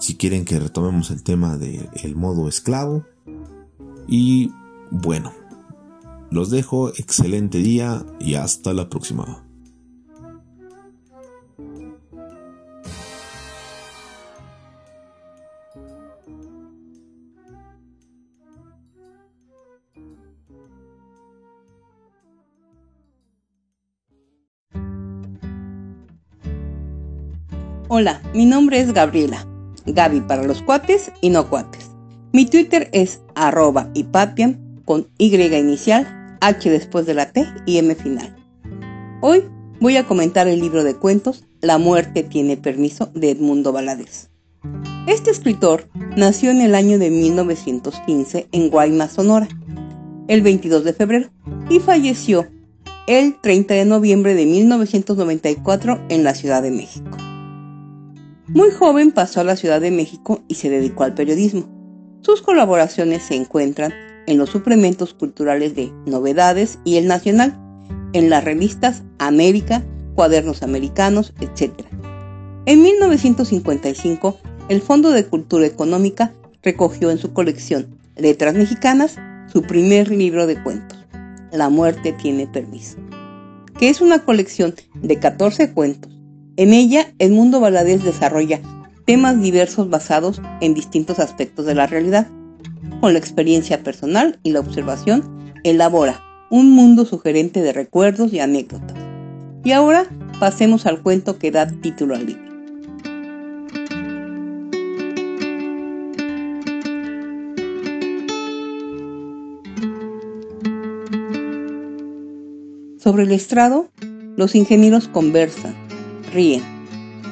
si 0.00 0.16
quieren 0.16 0.44
que 0.44 0.58
retomemos 0.58 1.10
el 1.10 1.22
tema 1.22 1.58
del 1.58 2.16
modo 2.16 2.48
esclavo. 2.48 3.04
Y 4.08 4.50
bueno, 4.90 5.32
los 6.30 6.50
dejo, 6.50 6.88
excelente 6.88 7.58
día 7.58 8.04
y 8.18 8.34
hasta 8.34 8.72
la 8.72 8.88
próxima. 8.88 9.44
Hola, 28.00 28.22
mi 28.32 28.46
nombre 28.46 28.80
es 28.80 28.94
Gabriela. 28.94 29.46
Gaby 29.84 30.22
para 30.22 30.42
los 30.42 30.62
cuates 30.62 31.12
y 31.20 31.28
no 31.28 31.50
cuates. 31.50 31.90
Mi 32.32 32.46
Twitter 32.46 32.88
es 32.94 33.20
arroba 33.34 33.90
con 34.86 35.06
Y 35.18 35.36
inicial 35.36 36.38
H 36.40 36.70
después 36.70 37.04
de 37.04 37.12
la 37.12 37.30
T 37.30 37.46
y 37.66 37.76
M 37.76 37.94
final. 37.94 38.34
Hoy 39.20 39.44
voy 39.80 39.98
a 39.98 40.06
comentar 40.06 40.48
el 40.48 40.60
libro 40.60 40.82
de 40.82 40.96
cuentos 40.96 41.44
La 41.60 41.76
muerte 41.76 42.22
tiene 42.22 42.56
permiso 42.56 43.10
de 43.12 43.32
Edmundo 43.32 43.70
Valadez. 43.70 44.30
Este 45.06 45.30
escritor 45.30 45.86
nació 46.16 46.52
en 46.52 46.62
el 46.62 46.74
año 46.74 46.98
de 46.98 47.10
1915 47.10 48.48
en 48.50 48.70
Guaymas, 48.70 49.12
Sonora, 49.12 49.48
el 50.26 50.40
22 50.40 50.84
de 50.84 50.94
febrero, 50.94 51.28
y 51.68 51.80
falleció 51.80 52.48
el 53.06 53.38
30 53.42 53.74
de 53.74 53.84
noviembre 53.84 54.34
de 54.34 54.46
1994 54.46 56.00
en 56.08 56.24
la 56.24 56.34
Ciudad 56.34 56.62
de 56.62 56.70
México. 56.70 57.29
Muy 58.52 58.72
joven 58.72 59.12
pasó 59.12 59.40
a 59.40 59.44
la 59.44 59.54
Ciudad 59.54 59.80
de 59.80 59.92
México 59.92 60.42
y 60.48 60.56
se 60.56 60.70
dedicó 60.70 61.04
al 61.04 61.14
periodismo. 61.14 61.68
Sus 62.22 62.42
colaboraciones 62.42 63.22
se 63.22 63.36
encuentran 63.36 63.94
en 64.26 64.38
los 64.38 64.50
suplementos 64.50 65.14
culturales 65.14 65.76
de 65.76 65.92
Novedades 66.04 66.80
y 66.84 66.96
El 66.96 67.06
Nacional, 67.06 67.56
en 68.12 68.28
las 68.28 68.42
revistas 68.42 69.04
América, 69.20 69.84
Cuadernos 70.16 70.64
Americanos, 70.64 71.32
etc. 71.40 71.70
En 72.66 72.82
1955, 72.82 74.36
el 74.68 74.80
Fondo 74.80 75.10
de 75.10 75.26
Cultura 75.26 75.66
Económica 75.66 76.34
recogió 76.60 77.12
en 77.12 77.18
su 77.18 77.32
colección 77.32 77.96
Letras 78.16 78.54
Mexicanas 78.54 79.16
su 79.52 79.62
primer 79.62 80.10
libro 80.10 80.48
de 80.48 80.60
cuentos, 80.60 80.98
La 81.52 81.68
muerte 81.68 82.12
tiene 82.14 82.48
permiso, 82.48 82.96
que 83.78 83.90
es 83.90 84.00
una 84.00 84.24
colección 84.24 84.74
de 84.94 85.20
14 85.20 85.72
cuentos. 85.72 86.19
En 86.60 86.74
ella, 86.74 87.14
el 87.18 87.32
mundo 87.32 87.58
Valadez 87.58 88.04
desarrolla 88.04 88.60
temas 89.06 89.40
diversos 89.40 89.88
basados 89.88 90.42
en 90.60 90.74
distintos 90.74 91.18
aspectos 91.18 91.64
de 91.64 91.74
la 91.74 91.86
realidad. 91.86 92.28
Con 93.00 93.14
la 93.14 93.18
experiencia 93.18 93.82
personal 93.82 94.38
y 94.42 94.50
la 94.50 94.60
observación, 94.60 95.54
elabora 95.64 96.20
un 96.50 96.72
mundo 96.72 97.06
sugerente 97.06 97.62
de 97.62 97.72
recuerdos 97.72 98.34
y 98.34 98.40
anécdotas. 98.40 98.94
Y 99.64 99.72
ahora 99.72 100.04
pasemos 100.38 100.84
al 100.84 101.00
cuento 101.00 101.38
que 101.38 101.50
da 101.50 101.66
título 101.66 102.14
al 102.14 102.26
libro. 102.26 102.50
Sobre 112.98 113.22
el 113.22 113.32
estrado, 113.32 113.88
los 114.36 114.54
ingenieros 114.54 115.08
conversan, 115.08 115.89
ríen. 116.32 116.62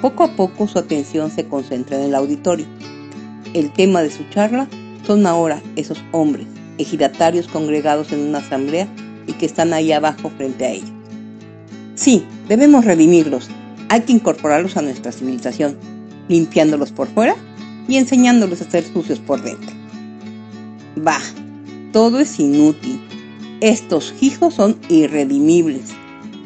Poco 0.01 0.25
a 0.25 0.29
poco 0.37 0.69
su 0.69 0.79
atención 0.79 1.31
se 1.31 1.47
concentra 1.47 1.97
en 1.97 2.05
el 2.05 2.15
auditorio. 2.15 2.67
El 3.55 3.73
tema 3.73 4.03
de 4.03 4.11
su 4.11 4.23
charla 4.31 4.69
son 5.07 5.27
ahora 5.27 5.63
esos 5.77 6.03
hombres, 6.13 6.47
ejidatarios 6.79 7.49
congregados 7.49 8.13
en 8.13 8.21
una 8.21 8.39
asamblea 8.39 8.87
y 9.27 9.33
que 9.33 9.47
están 9.47 9.73
ahí 9.73 9.93
abajo 9.93 10.31
frente 10.37 10.67
a 10.67 10.71
ellos. 10.71 10.93
Sí, 11.95 12.25
debemos 12.49 12.85
redimirlos. 12.85 13.49
Hay 13.89 14.03
que 14.03 14.13
incorporarlos 14.13 14.77
a 14.77 14.83
nuestra 14.83 15.13
civilización, 15.13 15.77
limpiándolos 16.29 16.93
por 16.93 17.09
fuera 17.09 17.35
y 17.89 17.97
enseñándoles 17.97 18.61
a 18.63 18.71
ser 18.71 18.85
sucios 18.85 19.19
por 19.19 19.43
dentro. 19.43 19.75
Bah, 20.95 21.23
todo 21.93 22.21
es 22.21 22.39
inútil. 22.39 23.01
Estos 23.61 24.15
hijos 24.21 24.55
son 24.55 24.77
irredimibles. 24.89 25.91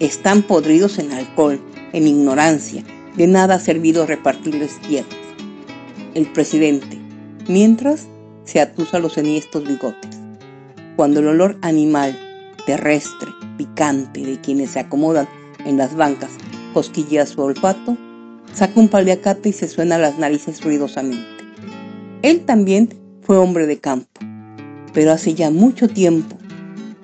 Están 0.01 0.43
podridos 0.43 0.99
en 0.99 1.13
alcohol, 1.13 1.61
en 1.93 2.07
ignorancia. 2.07 2.85
De 3.17 3.27
nada 3.27 3.57
ha 3.57 3.59
servido 3.59 4.07
repartirles 4.07 4.79
tierras. 4.81 5.15
El 6.15 6.27
presidente, 6.27 6.99
mientras 7.49 8.07
se 8.45 8.61
atusa 8.61 8.99
los 8.99 9.19
enhiestos 9.19 9.67
bigotes. 9.67 10.19
Cuando 10.97 11.21
el 11.21 11.29
olor 11.29 11.59
animal, 11.63 12.19
terrestre, 12.67 13.31
picante 13.57 14.21
de 14.25 14.41
quienes 14.41 14.71
se 14.71 14.81
acomodan 14.81 15.29
en 15.65 15.77
las 15.77 15.95
bancas 15.95 16.31
cosquillea 16.75 17.27
su 17.27 17.41
olfato, 17.41 17.97
saca 18.55 18.81
un 18.81 18.89
paliacate 18.89 19.51
y 19.51 19.53
se 19.53 19.69
suena 19.69 19.99
las 19.99 20.19
narices 20.19 20.63
ruidosamente. 20.63 21.27
Él 22.23 22.45
también 22.45 22.89
fue 23.23 23.37
hombre 23.37 23.67
de 23.67 23.79
campo, 23.79 24.09
pero 24.93 25.13
hace 25.13 25.35
ya 25.35 25.51
mucho 25.51 25.89
tiempo 25.89 26.37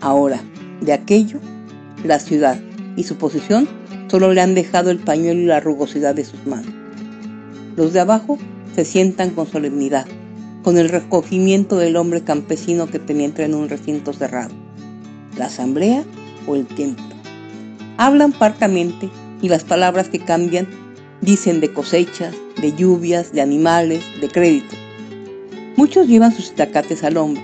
Ahora, 0.01 0.41
de 0.81 0.93
aquello, 0.93 1.41
la 2.05 2.21
ciudad 2.21 2.59
y 2.97 3.03
su 3.03 3.17
posición 3.17 3.69
solo 4.09 4.33
le 4.33 4.41
han 4.41 4.55
dejado 4.55 4.91
el 4.91 4.99
pañuelo 4.99 5.41
y 5.41 5.47
la 5.47 5.61
rugosidad 5.61 6.15
de 6.15 6.25
sus 6.25 6.45
manos. 6.47 6.73
Los 7.77 7.93
de 7.93 8.01
abajo 8.01 8.39
se 8.75 8.85
sientan 8.85 9.31
con 9.31 9.47
solemnidad, 9.47 10.07
con 10.63 10.79
el 10.79 10.89
recogimiento 10.89 11.77
del 11.77 11.97
hombre 11.97 12.23
campesino 12.23 12.87
que 12.87 12.99
penetra 12.99 13.45
en 13.45 13.55
un 13.55 13.69
recinto 13.69 14.13
cerrado, 14.13 14.55
la 15.37 15.47
asamblea 15.47 16.05
o 16.47 16.57
el 16.57 16.67
templo. 16.67 17.05
Hablan 17.97 18.33
parcamente 18.33 19.11
y 19.43 19.49
las 19.49 19.65
palabras 19.65 20.09
que 20.09 20.19
cambian 20.19 20.67
dicen 21.21 21.61
de 21.61 21.73
cosechas, 21.73 22.35
de 22.61 22.75
lluvias, 22.75 23.33
de 23.33 23.41
animales, 23.41 24.05
de 24.21 24.29
crédito. 24.29 24.75
Muchos 25.77 26.09
llevan 26.09 26.35
sus 26.35 26.49
itacates 26.49 27.05
al 27.05 27.17
hombro, 27.17 27.43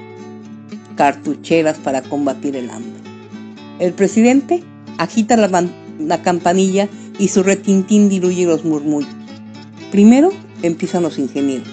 cartucheras 0.97 1.79
para 1.79 2.03
combatir 2.03 2.57
el 2.57 2.71
hambre. 2.71 3.03
El 3.79 3.93
presidente 3.93 4.63
agita 4.99 5.37
la, 5.37 5.49
la 5.99 6.23
campanilla 6.23 6.89
y 7.19 7.29
su 7.29 7.43
retintín 7.43 8.09
diluye 8.09 8.47
los 8.47 8.65
murmullos. 8.65 9.15
Primero 9.91 10.31
empiezan 10.63 11.03
los 11.03 11.19
ingenieros. 11.19 11.69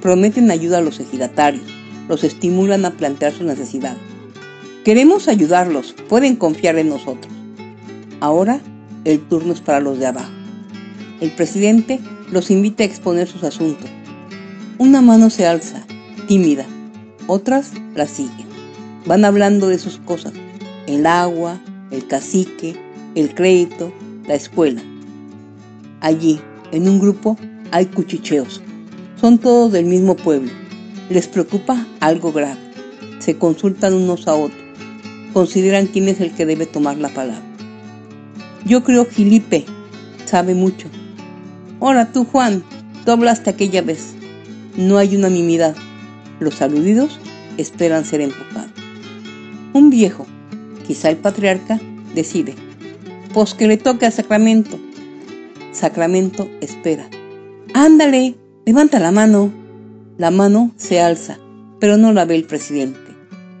Prometen 0.00 0.50
ayuda 0.50 0.78
a 0.78 0.82
los 0.82 1.00
ejidatarios, 1.00 1.64
los 2.08 2.24
estimulan 2.24 2.84
a 2.84 2.92
plantear 2.92 3.32
sus 3.32 3.42
necesidades. 3.42 3.98
Queremos 4.84 5.28
ayudarlos, 5.28 5.94
pueden 6.08 6.36
confiar 6.36 6.76
en 6.78 6.88
nosotros. 6.88 7.32
Ahora 8.20 8.60
el 9.04 9.20
turno 9.20 9.52
es 9.52 9.60
para 9.60 9.80
los 9.80 9.98
de 9.98 10.06
abajo. 10.06 10.32
El 11.20 11.30
presidente 11.30 12.00
los 12.30 12.50
invita 12.50 12.82
a 12.82 12.86
exponer 12.86 13.28
sus 13.28 13.44
asuntos. 13.44 13.90
Una 14.78 15.02
mano 15.02 15.30
se 15.30 15.46
alza, 15.46 15.84
tímida, 16.26 16.66
otras 17.26 17.72
la 17.94 18.06
siguen. 18.06 18.46
Van 19.06 19.24
hablando 19.24 19.68
de 19.68 19.78
sus 19.78 19.98
cosas, 19.98 20.32
el 20.86 21.06
agua, 21.06 21.60
el 21.90 22.06
cacique, 22.06 22.76
el 23.14 23.34
crédito, 23.34 23.92
la 24.26 24.34
escuela. 24.34 24.82
Allí, 26.00 26.40
en 26.72 26.88
un 26.88 26.98
grupo, 26.98 27.36
hay 27.70 27.86
cuchicheos. 27.86 28.60
Son 29.20 29.38
todos 29.38 29.72
del 29.72 29.84
mismo 29.84 30.16
pueblo. 30.16 30.50
Les 31.10 31.28
preocupa 31.28 31.86
algo 32.00 32.32
grave. 32.32 32.60
Se 33.18 33.36
consultan 33.36 33.94
unos 33.94 34.26
a 34.26 34.34
otros. 34.34 34.60
Consideran 35.32 35.86
quién 35.86 36.08
es 36.08 36.20
el 36.20 36.32
que 36.32 36.46
debe 36.46 36.66
tomar 36.66 36.98
la 36.98 37.08
palabra. 37.08 37.42
Yo 38.64 38.82
creo 38.84 39.04
Filipe 39.04 39.64
sabe 40.24 40.54
mucho. 40.54 40.88
Ahora 41.80 42.12
tú, 42.12 42.24
Juan, 42.24 42.62
tú 43.04 43.12
hablaste 43.12 43.50
aquella 43.50 43.82
vez. 43.82 44.14
No 44.76 44.98
hay 44.98 45.16
unanimidad. 45.16 45.74
Los 46.40 46.62
aludidos 46.62 47.18
esperan 47.58 48.04
ser 48.04 48.20
empujados. 48.20 48.70
Un 49.72 49.90
viejo, 49.90 50.26
quizá 50.86 51.10
el 51.10 51.16
patriarca, 51.16 51.80
decide, 52.14 52.54
pues 53.32 53.54
que 53.54 53.66
le 53.66 53.76
toque 53.76 54.06
a 54.06 54.10
Sacramento. 54.10 54.78
Sacramento 55.72 56.48
espera. 56.60 57.08
Ándale, 57.74 58.34
levanta 58.66 58.98
la 58.98 59.10
mano. 59.10 59.52
La 60.18 60.30
mano 60.30 60.72
se 60.76 61.00
alza, 61.00 61.38
pero 61.80 61.96
no 61.96 62.12
la 62.12 62.24
ve 62.24 62.36
el 62.36 62.44
presidente. 62.44 63.00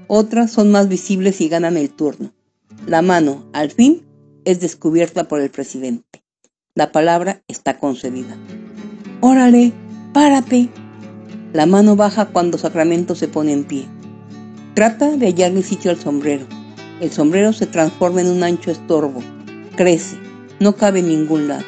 Otras 0.06 0.52
son 0.52 0.70
más 0.70 0.88
visibles 0.88 1.40
y 1.40 1.48
ganan 1.48 1.76
el 1.76 1.90
turno. 1.90 2.32
La 2.86 3.00
mano, 3.00 3.48
al 3.52 3.70
fin, 3.70 4.02
es 4.44 4.60
descubierta 4.60 5.28
por 5.28 5.40
el 5.40 5.50
presidente. 5.50 6.22
La 6.74 6.92
palabra 6.92 7.42
está 7.48 7.78
concedida. 7.78 8.36
Órale, 9.20 9.72
párate, 10.12 10.68
la 11.52 11.66
mano 11.66 11.96
baja 11.96 12.26
cuando 12.26 12.58
Sacramento 12.58 13.14
se 13.14 13.28
pone 13.28 13.52
en 13.52 13.64
pie. 13.64 13.86
Trata 14.74 15.16
de 15.16 15.26
hallarle 15.26 15.62
sitio 15.62 15.90
al 15.90 15.98
sombrero. 15.98 16.46
El 17.00 17.10
sombrero 17.10 17.52
se 17.52 17.66
transforma 17.66 18.22
en 18.22 18.28
un 18.28 18.42
ancho 18.42 18.70
estorbo. 18.70 19.22
Crece. 19.76 20.16
No 20.60 20.76
cabe 20.76 21.00
en 21.00 21.08
ningún 21.08 21.48
lado. 21.48 21.64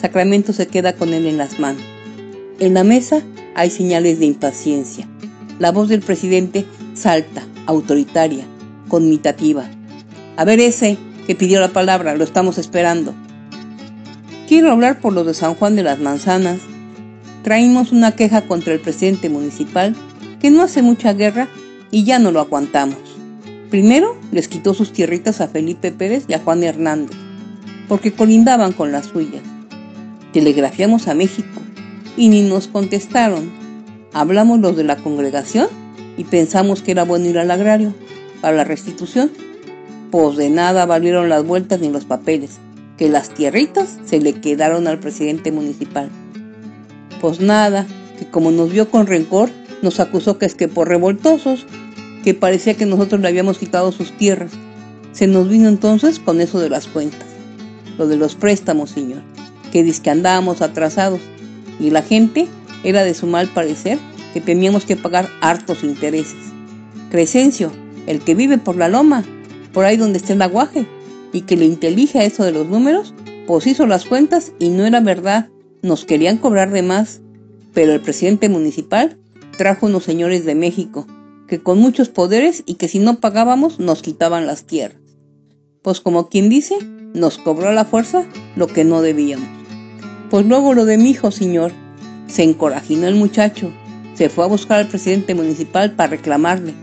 Sacramento 0.00 0.52
se 0.52 0.68
queda 0.68 0.94
con 0.94 1.12
él 1.12 1.26
en 1.26 1.38
las 1.38 1.58
manos. 1.58 1.82
En 2.60 2.74
la 2.74 2.84
mesa 2.84 3.22
hay 3.54 3.70
señales 3.70 4.18
de 4.20 4.26
impaciencia. 4.26 5.08
La 5.58 5.72
voz 5.72 5.88
del 5.88 6.00
presidente 6.00 6.66
salta, 6.94 7.42
autoritaria, 7.66 8.44
conmitativa. 8.88 9.64
A 10.36 10.44
ver 10.44 10.60
ese 10.60 10.98
que 11.26 11.34
pidió 11.34 11.60
la 11.60 11.68
palabra, 11.68 12.16
lo 12.16 12.24
estamos 12.24 12.58
esperando. 12.58 13.14
Quiero 14.46 14.70
hablar 14.70 15.00
por 15.00 15.12
los 15.12 15.26
de 15.26 15.34
San 15.34 15.54
Juan 15.54 15.74
de 15.74 15.82
las 15.82 15.98
Manzanas, 15.98 16.60
traímos 17.42 17.90
una 17.90 18.12
queja 18.12 18.42
contra 18.42 18.72
el 18.72 18.80
presidente 18.80 19.28
municipal 19.28 19.96
que 20.40 20.50
no 20.50 20.62
hace 20.62 20.82
mucha 20.82 21.12
guerra 21.12 21.48
y 21.90 22.04
ya 22.04 22.18
no 22.18 22.30
lo 22.30 22.40
aguantamos. 22.40 23.15
Primero 23.70 24.16
les 24.32 24.48
quitó 24.48 24.74
sus 24.74 24.92
tierritas 24.92 25.40
a 25.40 25.48
Felipe 25.48 25.90
Pérez 25.90 26.24
y 26.28 26.34
a 26.34 26.38
Juan 26.38 26.62
Hernández, 26.62 27.16
porque 27.88 28.12
colindaban 28.12 28.72
con 28.72 28.92
las 28.92 29.06
suyas. 29.06 29.42
Telegrafiamos 30.32 31.08
a 31.08 31.14
México 31.14 31.60
y 32.16 32.28
ni 32.28 32.42
nos 32.42 32.68
contestaron. 32.68 33.50
Hablamos 34.12 34.60
los 34.60 34.76
de 34.76 34.84
la 34.84 34.96
congregación 34.96 35.68
y 36.16 36.24
pensamos 36.24 36.82
que 36.82 36.92
era 36.92 37.04
bueno 37.04 37.26
ir 37.26 37.38
al 37.38 37.50
agrario 37.50 37.92
para 38.40 38.56
la 38.56 38.64
restitución. 38.64 39.30
Pues 40.10 40.36
de 40.36 40.48
nada 40.48 40.86
valieron 40.86 41.28
las 41.28 41.44
vueltas 41.44 41.80
ni 41.80 41.90
los 41.90 42.04
papeles. 42.04 42.58
que 42.96 43.08
las 43.08 43.28
tierritas 43.30 43.98
se 44.06 44.20
le 44.20 44.34
quedaron 44.40 44.86
al 44.86 44.98
presidente 44.98 45.52
municipal. 45.52 46.08
Pues 47.20 47.40
nada, 47.40 47.86
que 48.18 48.26
como 48.26 48.50
nos 48.50 48.72
vio 48.72 48.90
con 48.90 49.06
rencor, 49.06 49.50
nos 49.82 50.00
acusó 50.00 50.38
que 50.38 50.46
es 50.46 50.54
que 50.54 50.68
por 50.68 50.88
revoltosos, 50.88 51.66
que 52.26 52.34
parecía 52.34 52.74
que 52.74 52.86
nosotros 52.86 53.20
le 53.20 53.28
habíamos 53.28 53.56
quitado 53.56 53.92
sus 53.92 54.10
tierras. 54.10 54.50
Se 55.12 55.28
nos 55.28 55.48
vino 55.48 55.68
entonces 55.68 56.18
con 56.18 56.40
eso 56.40 56.58
de 56.58 56.68
las 56.68 56.88
cuentas, 56.88 57.24
lo 57.98 58.08
de 58.08 58.16
los 58.16 58.34
préstamos, 58.34 58.90
señor, 58.90 59.22
que 59.70 59.84
dice 59.84 60.02
que 60.02 60.10
andábamos 60.10 60.60
atrasados 60.60 61.20
y 61.78 61.90
la 61.90 62.02
gente 62.02 62.48
era 62.82 63.04
de 63.04 63.14
su 63.14 63.28
mal 63.28 63.46
parecer 63.46 64.00
que 64.34 64.40
teníamos 64.40 64.84
que 64.84 64.96
pagar 64.96 65.28
hartos 65.40 65.84
intereses. 65.84 66.34
Crescencio, 67.12 67.70
el 68.08 68.18
que 68.18 68.34
vive 68.34 68.58
por 68.58 68.74
la 68.74 68.88
loma, 68.88 69.22
por 69.72 69.84
ahí 69.84 69.96
donde 69.96 70.18
está 70.18 70.32
el 70.32 70.42
aguaje, 70.42 70.84
y 71.32 71.42
que 71.42 71.56
le 71.56 71.64
intelige 71.64 72.18
a 72.18 72.24
eso 72.24 72.42
de 72.42 72.50
los 72.50 72.66
números, 72.66 73.14
pues 73.46 73.68
hizo 73.68 73.86
las 73.86 74.04
cuentas 74.04 74.50
y 74.58 74.70
no 74.70 74.84
era 74.84 74.98
verdad, 74.98 75.48
nos 75.82 76.04
querían 76.04 76.38
cobrar 76.38 76.72
de 76.72 76.82
más, 76.82 77.20
pero 77.72 77.92
el 77.92 78.00
presidente 78.00 78.48
municipal 78.48 79.16
trajo 79.56 79.86
unos 79.86 80.02
señores 80.02 80.44
de 80.44 80.56
México, 80.56 81.06
que 81.46 81.62
con 81.62 81.78
muchos 81.78 82.08
poderes 82.08 82.62
y 82.66 82.74
que 82.74 82.88
si 82.88 82.98
no 82.98 83.20
pagábamos 83.20 83.78
nos 83.78 84.02
quitaban 84.02 84.46
las 84.46 84.64
tierras. 84.64 85.00
Pues 85.82 86.00
como 86.00 86.28
quien 86.28 86.48
dice, 86.48 86.76
nos 87.14 87.38
cobró 87.38 87.68
a 87.68 87.72
la 87.72 87.84
fuerza 87.84 88.26
lo 88.56 88.66
que 88.66 88.84
no 88.84 89.02
debíamos. 89.02 89.48
Pues 90.30 90.44
luego 90.46 90.74
lo 90.74 90.84
de 90.84 90.98
mi 90.98 91.10
hijo, 91.10 91.30
señor, 91.30 91.72
se 92.26 92.42
encorajinó 92.42 93.06
el 93.06 93.14
muchacho, 93.14 93.72
se 94.14 94.28
fue 94.28 94.44
a 94.44 94.48
buscar 94.48 94.80
al 94.80 94.88
presidente 94.88 95.34
municipal 95.34 95.92
para 95.92 96.10
reclamarle. 96.10 96.74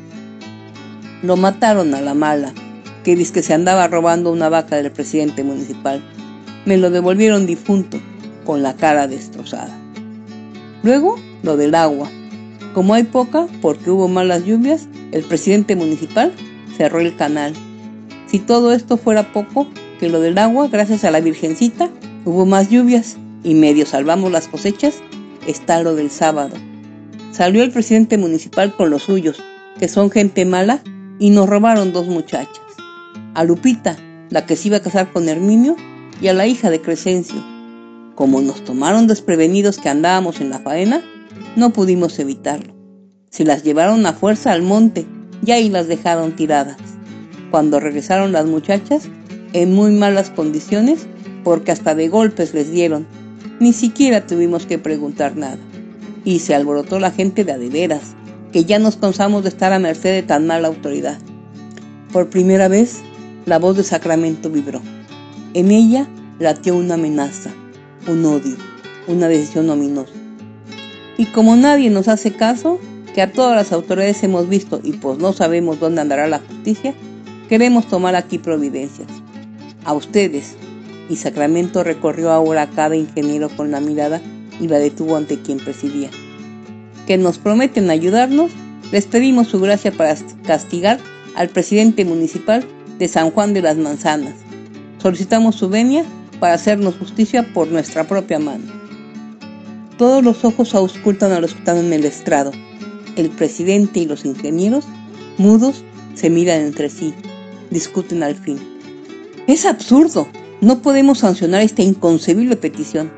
Lo 1.21 1.36
mataron 1.36 1.93
a 1.93 2.02
la 2.02 2.13
mala, 2.13 2.54
que 3.04 3.15
dice 3.15 3.34
que 3.34 3.43
se 3.43 3.54
andaba 3.54 3.88
robando 3.88 4.32
una 4.32 4.49
vaca 4.49 4.78
del 4.78 4.91
presidente 4.91 5.43
municipal. 5.43 6.02
Me 6.65 6.78
lo 6.78 6.89
devolvieron 6.89 7.45
difunto, 7.45 7.99
con 8.45 8.63
la 8.63 8.76
cara 8.76 9.08
destrozada. 9.08 9.78
Luego, 10.84 11.17
lo 11.43 11.58
del 11.58 11.76
agua. 11.76 12.10
Como 12.74 12.96
hay 12.96 13.04
poca, 13.04 13.48
porque 13.62 13.92
hubo 13.92 14.08
malas 14.08 14.46
lluvias, 14.46 14.88
el 15.12 15.24
presidente 15.24 15.76
municipal 15.76 16.34
cerró 16.76 17.00
el 17.00 17.16
canal. 17.16 17.54
Si 18.26 18.40
todo 18.40 18.74
esto 18.74 18.98
fuera 18.98 19.32
poco, 19.32 19.68
que 20.00 20.10
lo 20.10 20.20
del 20.20 20.38
agua, 20.40 20.68
gracias 20.70 21.04
a 21.04 21.12
la 21.12 21.22
Virgencita, 21.22 21.90
hubo 22.26 22.46
más 22.46 22.70
lluvias 22.70 23.18
y 23.44 23.54
medio 23.54 23.86
salvamos 23.86 24.32
las 24.32 24.48
cosechas, 24.48 24.96
está 25.46 25.84
lo 25.84 25.96
del 25.96 26.10
sábado. 26.10 26.56
Salió 27.32 27.64
el 27.64 27.72
presidente 27.72 28.18
municipal 28.18 28.76
con 28.76 28.90
los 28.90 29.04
suyos, 29.04 29.42
que 29.80 29.88
son 29.88 30.10
gente 30.10 30.46
mala, 30.46 30.82
y 31.20 31.30
nos 31.30 31.48
robaron 31.48 31.94
dos 31.94 32.08
muchachas. 32.08 32.62
A 33.36 33.44
Lupita, 33.44 33.98
la 34.30 34.46
que 34.46 34.56
se 34.56 34.70
iba 34.70 34.78
a 34.78 34.82
casar 34.82 35.12
con 35.12 35.30
Herminio, 35.30 35.76
y 36.22 36.28
a 36.28 36.34
la 36.34 36.48
hija 36.48 36.70
de 36.70 36.82
Crescencio. 36.82 37.44
Como 38.16 38.42
nos 38.42 38.64
tomaron 38.64 39.08
desprevenidos 39.08 39.78
que 39.78 39.90
andábamos 39.90 40.42
en 40.42 40.50
la 40.50 40.60
faena, 40.60 41.04
no 41.56 41.72
pudimos 41.72 42.17
evitarlo. 42.19 42.74
Se 43.30 43.46
las 43.46 43.63
llevaron 43.63 44.06
a 44.06 44.13
fuerza 44.13 44.52
al 44.52 44.62
monte 44.62 45.06
y 45.46 45.52
ahí 45.52 45.69
las 45.69 45.88
dejaron 45.88 46.36
tiradas. 46.36 46.78
Cuando 47.52 47.80
regresaron 47.80 48.32
las 48.32 48.46
muchachas, 48.46 49.10
en 49.54 49.74
muy 49.74 49.91
malas 49.91 50.30
condiciones, 50.30 51.06
porque 51.43 51.72
hasta 51.72 51.96
de 51.96 52.10
golpes 52.10 52.54
les 52.54 52.72
dieron, 52.72 53.06
ni 53.60 53.74
siquiera 53.74 54.26
tuvimos 54.26 54.65
que 54.65 54.80
preguntar 54.80 55.36
nada. 55.36 55.60
Y 56.26 56.39
se 56.39 56.56
alborotó 56.56 57.00
la 57.00 57.12
gente 57.12 57.43
de 57.43 57.52
adeveras, 57.52 58.15
que 58.52 58.65
ya 58.65 58.80
nos 58.80 58.98
cansamos 58.98 59.43
de 59.43 59.50
estar 59.50 59.74
a 59.74 59.80
merced 59.80 60.12
de 60.12 60.24
tan 60.24 60.48
mala 60.48 60.67
autoridad. 60.67 61.19
Por 62.12 62.30
primera 62.30 62.67
vez, 62.67 63.02
la 63.46 63.60
voz 63.60 63.78
de 63.78 63.84
Sacramento 63.84 64.50
vibró. 64.50 64.82
En 65.54 65.72
ella 65.72 66.08
latió 66.39 66.76
una 66.76 66.96
amenaza, 66.96 67.52
un 68.08 68.26
odio, 68.26 68.56
una 69.08 69.28
decisión 69.28 69.69
ominosa. 69.69 70.23
Y 71.17 71.26
como 71.28 71.56
nadie 71.56 71.89
nos 71.89 72.08
hace 72.08 72.32
caso, 72.32 72.80
que 73.13 73.21
a 73.21 73.32
todas 73.32 73.56
las 73.56 73.71
autoridades 73.71 74.23
hemos 74.23 74.49
visto 74.49 74.82
y 74.84 74.93
pues 74.93 75.19
no 75.19 75.34
sabemos 75.34 75.80
dónde 75.80 76.02
andará 76.02 76.28
la 76.28 76.39
justicia, 76.39 76.93
queremos 77.47 77.88
tomar 77.88 78.15
aquí 78.15 78.39
providencias. 78.39 79.08
A 79.86 79.93
ustedes. 79.93 80.56
Y 81.10 81.17
Sacramento 81.17 81.84
recorrió 81.84 82.32
ahora 82.32 82.63
a 82.63 82.69
cada 82.69 82.95
ingeniero 82.95 83.49
con 83.49 83.71
la 83.71 83.82
mirada 83.82 84.21
y 84.60 84.67
la 84.67 84.80
detuvo 84.80 85.17
ante 85.17 85.41
quien 85.41 85.60
presidía. 85.60 86.10
Que 87.06 87.17
nos 87.17 87.38
prometen 87.38 87.89
ayudarnos, 87.89 88.52
les 88.91 89.06
pedimos 89.06 89.49
su 89.49 89.60
gracia 89.60 89.91
para 89.91 90.15
castigar 90.45 90.99
al 91.36 91.49
presidente 91.49 92.06
municipal 92.06 92.63
de 92.97 93.08
San 93.08 93.32
Juan 93.32 93.54
de 93.54 93.62
las 93.62 93.76
Manzanas. 93.76 94.36
Solicitamos 95.02 95.56
su 95.56 95.67
venia 95.67 96.06
para 96.39 96.54
hacernos 96.54 96.95
justicia 96.95 97.45
por 97.54 97.67
nuestra 97.67 98.06
propia 98.06 98.39
mano. 98.39 98.83
Todos 99.97 100.23
los 100.23 100.43
ojos 100.43 100.73
auscultan 100.73 101.32
a 101.32 101.39
los 101.39 101.53
que 101.53 101.60
están 101.60 101.77
en 101.77 101.93
el 101.93 102.06
estrado. 102.06 102.51
El 103.15 103.29
presidente 103.29 103.99
y 103.99 104.06
los 104.08 104.25
ingenieros, 104.25 104.86
mudos, 105.38 105.84
se 106.15 106.29
miran 106.29 106.62
entre 106.62 106.89
sí, 106.89 107.13
discuten 107.69 108.23
al 108.23 108.36
fin. 108.36 108.58
Es 109.47 109.65
absurdo. 109.65 110.27
No 110.62 110.82
podemos 110.82 111.19
sancionar 111.19 111.62
esta 111.62 111.84
inconcebible 111.84 112.56
petición. 112.56 113.12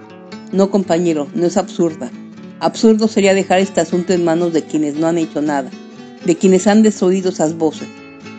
No, 0.52 0.70
compañero, 0.70 1.28
no 1.34 1.46
es 1.46 1.58
absurda. 1.58 2.12
Absurdo 2.60 3.08
sería 3.08 3.34
dejar 3.34 3.60
este 3.60 3.82
asunto 3.82 4.14
en 4.14 4.26
manos 4.26 4.52
de 4.52 4.64
quienes 4.64 4.96
no 4.96 5.08
han 5.08 5.18
hecho 5.18 5.42
nada, 5.42 5.70
de 6.26 6.36
quienes 6.36 6.68
han 6.68 6.82
desoído 6.82 7.30
esas 7.30 7.58
voces. 7.58 7.88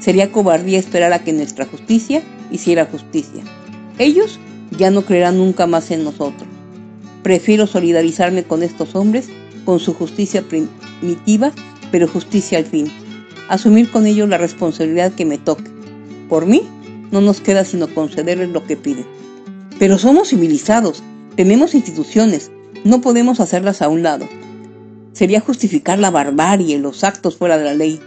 Sería 0.00 0.32
cobardía 0.32 0.78
esperar 0.78 1.12
a 1.12 1.20
que 1.20 1.32
nuestra 1.32 1.64
justicia 1.66 2.22
hiciera 2.50 2.86
justicia. 2.86 3.44
Ellos 3.98 4.38
ya 4.76 4.90
no 4.90 5.02
creerán 5.02 5.38
nunca 5.38 5.66
más 5.66 5.90
en 5.90 6.04
nosotros. 6.04 6.48
Prefiero 7.26 7.66
solidarizarme 7.66 8.44
con 8.44 8.62
estos 8.62 8.94
hombres, 8.94 9.28
con 9.64 9.80
su 9.80 9.94
justicia 9.94 10.44
primitiva, 10.44 11.50
pero 11.90 12.06
justicia 12.06 12.56
al 12.56 12.66
fin. 12.66 12.86
Asumir 13.48 13.90
con 13.90 14.06
ellos 14.06 14.28
la 14.28 14.38
responsabilidad 14.38 15.10
que 15.12 15.24
me 15.24 15.36
toque. 15.36 15.68
Por 16.28 16.46
mí, 16.46 16.62
no 17.10 17.20
nos 17.20 17.40
queda 17.40 17.64
sino 17.64 17.92
concederles 17.92 18.50
lo 18.50 18.64
que 18.64 18.76
piden. 18.76 19.06
Pero 19.76 19.98
somos 19.98 20.28
civilizados, 20.28 21.02
tenemos 21.34 21.74
instituciones, 21.74 22.52
no 22.84 23.00
podemos 23.00 23.40
hacerlas 23.40 23.82
a 23.82 23.88
un 23.88 24.04
lado. 24.04 24.28
Sería 25.12 25.40
justificar 25.40 25.98
la 25.98 26.12
barbarie, 26.12 26.78
los 26.78 27.02
actos 27.02 27.34
fuera 27.34 27.58
de 27.58 27.64
la 27.64 27.74
ley. 27.74 27.98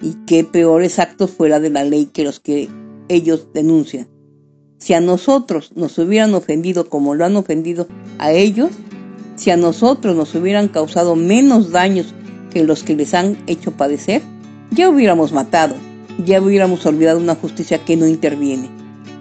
Y 0.00 0.14
qué 0.24 0.44
peores 0.44 1.00
actos 1.00 1.32
fuera 1.32 1.58
de 1.58 1.70
la 1.70 1.82
ley 1.82 2.10
que 2.12 2.22
los 2.22 2.38
que 2.38 2.68
ellos 3.08 3.48
denuncian. 3.52 4.06
Si 4.78 4.92
a 4.92 5.00
nosotros 5.00 5.72
nos 5.74 5.98
hubieran 5.98 6.34
ofendido 6.34 6.88
como 6.88 7.14
lo 7.14 7.24
han 7.24 7.36
ofendido 7.36 7.88
a 8.18 8.32
ellos, 8.32 8.70
si 9.36 9.50
a 9.50 9.56
nosotros 9.56 10.16
nos 10.16 10.34
hubieran 10.34 10.68
causado 10.68 11.16
menos 11.16 11.70
daños 11.70 12.14
que 12.52 12.62
los 12.62 12.82
que 12.82 12.94
les 12.94 13.14
han 13.14 13.38
hecho 13.46 13.72
padecer, 13.72 14.22
ya 14.70 14.88
hubiéramos 14.88 15.32
matado, 15.32 15.74
ya 16.24 16.40
hubiéramos 16.40 16.84
olvidado 16.86 17.18
una 17.18 17.34
justicia 17.34 17.84
que 17.84 17.96
no 17.96 18.06
interviene. 18.06 18.68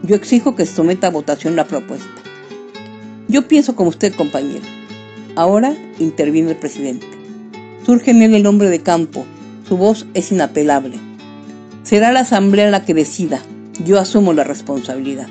Yo 0.04 0.16
exijo 0.16 0.56
que 0.56 0.66
se 0.66 0.76
someta 0.76 1.08
a 1.08 1.12
votación 1.12 1.56
la 1.56 1.66
propuesta. 1.66 2.08
Yo 3.28 3.48
pienso 3.48 3.76
como 3.76 3.90
usted, 3.90 4.14
compañero. 4.14 4.66
Ahora 5.36 5.76
interviene 6.00 6.52
el 6.52 6.58
presidente. 6.58 7.08
Surge 7.86 8.12
en 8.12 8.22
él 8.22 8.36
el 8.36 8.46
hombre 8.46 8.70
de 8.70 8.82
campo. 8.82 9.26
Su 9.68 9.78
voz 9.78 10.06
es 10.14 10.32
inapelable. 10.32 10.98
Será 11.84 12.12
la 12.12 12.22
asamblea 12.22 12.70
la 12.70 12.86
que 12.86 12.94
decida. 12.94 13.42
Yo 13.84 14.00
asumo 14.00 14.34
la 14.34 14.44
responsabilidad. 14.44 15.28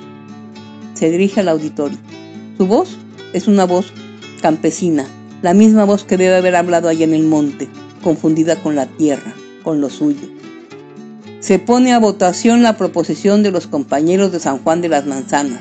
Se 0.94 1.10
dirige 1.10 1.40
al 1.40 1.48
auditorio. 1.48 1.98
Su 2.56 2.66
voz 2.66 2.96
es 3.32 3.48
una 3.48 3.64
voz 3.64 3.92
campesina, 4.40 5.06
la 5.42 5.54
misma 5.54 5.84
voz 5.84 6.04
que 6.04 6.16
debe 6.16 6.36
haber 6.36 6.56
hablado 6.56 6.88
allá 6.88 7.04
en 7.04 7.14
el 7.14 7.24
monte, 7.24 7.68
confundida 8.02 8.56
con 8.62 8.76
la 8.76 8.86
tierra, 8.86 9.34
con 9.62 9.80
lo 9.80 9.90
suyo. 9.90 10.28
Se 11.40 11.58
pone 11.58 11.92
a 11.92 11.98
votación 11.98 12.62
la 12.62 12.76
proposición 12.76 13.42
de 13.42 13.50
los 13.50 13.66
compañeros 13.66 14.32
de 14.32 14.40
San 14.40 14.58
Juan 14.58 14.80
de 14.80 14.88
las 14.88 15.04
Manzanas, 15.06 15.60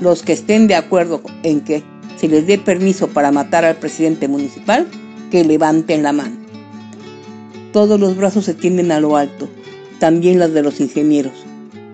los 0.00 0.22
que 0.22 0.32
estén 0.32 0.66
de 0.66 0.76
acuerdo 0.76 1.20
en 1.42 1.60
que 1.60 1.82
se 2.16 2.28
les 2.28 2.46
dé 2.46 2.58
permiso 2.58 3.08
para 3.08 3.32
matar 3.32 3.64
al 3.64 3.76
presidente 3.76 4.28
municipal, 4.28 4.86
que 5.30 5.44
levanten 5.44 6.02
la 6.02 6.12
mano. 6.12 6.36
Todos 7.72 8.00
los 8.00 8.16
brazos 8.16 8.44
se 8.44 8.54
tienden 8.54 8.92
a 8.92 9.00
lo 9.00 9.16
alto, 9.16 9.48
también 9.98 10.38
las 10.38 10.52
de 10.52 10.62
los 10.62 10.80
ingenieros. 10.80 11.32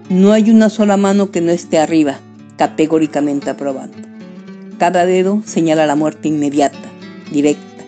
No 0.09 0.33
hay 0.33 0.51
una 0.51 0.71
sola 0.71 0.97
mano 0.97 1.31
que 1.31 1.41
no 1.41 1.51
esté 1.51 1.79
arriba, 1.79 2.21
categóricamente 2.57 3.51
aprobando. 3.51 3.97
Cada 4.79 5.07
dedo 5.07 5.43
señala 5.45 5.87
la 5.87 5.97
muerte 5.97 6.29
inmediata, 6.29 6.89
directa. 7.33 7.85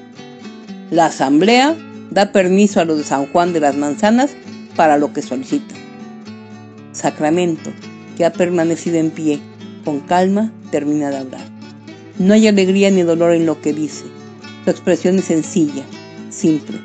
La 0.91 1.07
asamblea 1.07 1.77
da 2.11 2.33
permiso 2.33 2.81
a 2.81 2.85
los 2.85 2.99
de 2.99 3.05
San 3.05 3.27
Juan 3.27 3.53
de 3.53 3.61
las 3.61 3.77
Manzanas 3.77 4.31
para 4.77 4.97
lo 4.97 5.13
que 5.13 5.23
solicitan. 5.23 5.77
Sacramento, 6.93 7.71
que 8.17 8.25
ha 8.25 8.33
permanecido 8.33 8.97
en 8.97 9.11
pie, 9.11 9.41
con 9.85 10.01
calma, 10.01 10.53
termina 10.71 11.11
de 11.11 11.19
hablar. 11.19 11.45
No 12.19 12.35
hay 12.35 12.49
alegría 12.49 12.91
ni 12.91 13.03
dolor 13.03 13.33
en 13.33 13.47
lo 13.47 13.61
que 13.61 13.73
dice. 13.73 14.05
Su 14.65 14.71
expresión 14.71 15.19
es 15.19 15.27
sencilla, 15.27 15.85
simple. 16.31 16.79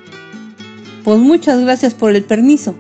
Pues 1.04 1.20
muchas 1.20 1.60
gracias 1.62 1.94
por 1.94 2.16
el 2.16 2.24
permiso, 2.24 2.76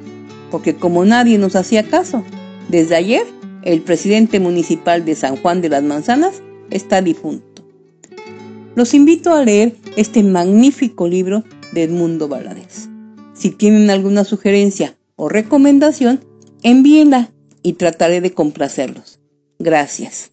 porque 0.52 0.76
como 0.76 1.04
nadie 1.04 1.38
nos 1.38 1.56
hacía 1.56 1.84
caso, 1.84 2.24
desde 2.70 2.96
ayer 2.96 3.26
el 3.64 3.82
presidente 3.82 4.40
municipal 4.40 5.06
de 5.06 5.16
San 5.16 5.38
Juan 5.38 5.62
de 5.62 5.70
las 5.70 5.84
Manzanas, 5.84 6.42
está 6.70 7.02
difunto. 7.02 7.64
Los 8.76 8.94
invito 8.94 9.34
a 9.34 9.44
leer 9.44 9.76
este 9.98 10.24
magnífico 10.24 11.08
libro 11.08 11.44
de 11.72 11.84
Edmundo 11.84 12.28
Valadez. 12.28 12.90
Si 13.34 13.52
tienen 13.52 13.90
alguna 13.90 14.24
sugerencia 14.24 14.98
o 15.16 15.30
recomendación, 15.30 16.24
envíenla 16.64 17.32
y 17.62 17.74
trataré 17.74 18.22
de 18.22 18.34
complacerlos. 18.34 19.20
Gracias. 19.60 20.33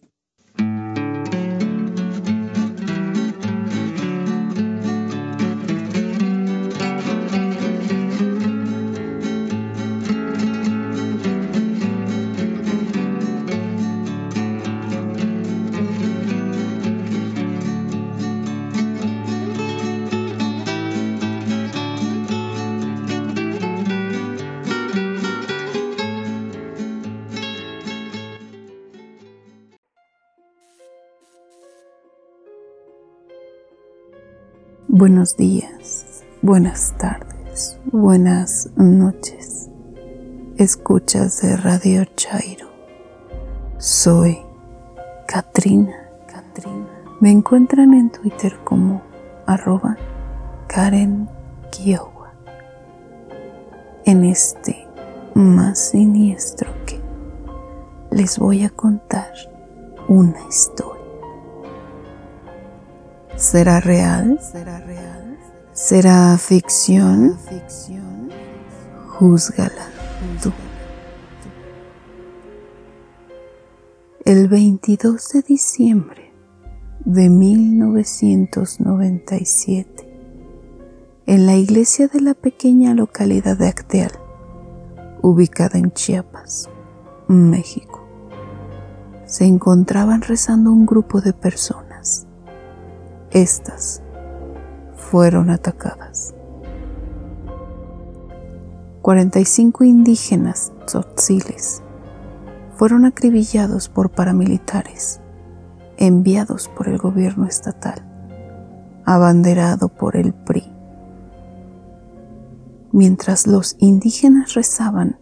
Buenos 34.93 35.37
días, 35.37 36.25
buenas 36.43 36.97
tardes, 36.99 37.79
buenas 37.93 38.69
noches. 38.75 39.71
Escuchas 40.57 41.41
de 41.43 41.57
Radio 41.57 42.05
Chairo. 42.17 42.67
Soy 43.79 44.41
Katrina. 45.29 45.95
Katrina. 46.27 46.89
Me 47.21 47.31
encuentran 47.31 47.95
en 47.95 48.11
Twitter 48.11 48.59
como 48.65 49.01
arroba 49.47 49.97
Karen 50.67 51.29
Kiowa. 51.71 52.33
En 54.05 54.25
este 54.25 54.89
más 55.35 55.79
siniestro 55.79 56.73
que 56.85 57.01
les 58.11 58.41
voy 58.41 58.65
a 58.65 58.71
contar 58.71 59.33
una 60.09 60.41
historia. 60.49 60.90
¿Será 63.51 63.81
real? 63.81 64.39
¿Será 65.73 66.39
ficción? 66.39 67.37
Júzgala 69.09 69.89
tú. 70.41 70.53
El 74.25 74.47
22 74.47 75.29
de 75.31 75.43
diciembre 75.43 76.33
de 77.05 77.29
1997, 77.29 79.91
en 81.27 81.47
la 81.47 81.57
iglesia 81.57 82.07
de 82.07 82.21
la 82.21 82.35
pequeña 82.35 82.95
localidad 82.95 83.59
de 83.59 83.67
Acteal, 83.67 84.13
ubicada 85.23 85.77
en 85.77 85.91
Chiapas, 85.91 86.71
México, 87.27 88.07
se 89.27 89.45
encontraban 89.45 90.23
rezando 90.23 90.71
un 90.71 90.87
grupo 90.87 91.21
de 91.21 91.33
personas 91.33 91.90
estas 93.31 94.03
fueron 94.97 95.51
atacadas. 95.51 96.35
45 99.03 99.85
indígenas 99.85 100.73
tzotziles 100.87 101.83
fueron 102.77 103.05
acribillados 103.05 103.89
por 103.89 104.11
paramilitares 104.11 105.21
enviados 106.01 106.69
por 106.69 106.89
el 106.89 106.99
gobierno 106.99 107.47
estatal, 107.47 108.03
abanderado 109.05 109.89
por 109.89 110.17
el 110.17 110.33
PRI. 110.33 110.73
Mientras 112.91 113.47
los 113.47 113.77
indígenas 113.79 114.55
rezaban 114.55 115.21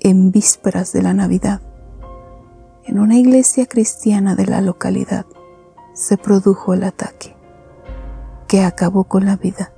en 0.00 0.32
vísperas 0.32 0.92
de 0.92 1.02
la 1.02 1.14
Navidad 1.14 1.62
en 2.84 2.98
una 2.98 3.16
iglesia 3.16 3.66
cristiana 3.66 4.34
de 4.34 4.46
la 4.46 4.60
localidad, 4.60 5.24
se 5.94 6.16
produjo 6.16 6.74
el 6.74 6.84
ataque, 6.84 7.36
que 8.48 8.62
acabó 8.62 9.04
con 9.04 9.26
la 9.26 9.36
vida 9.36 9.72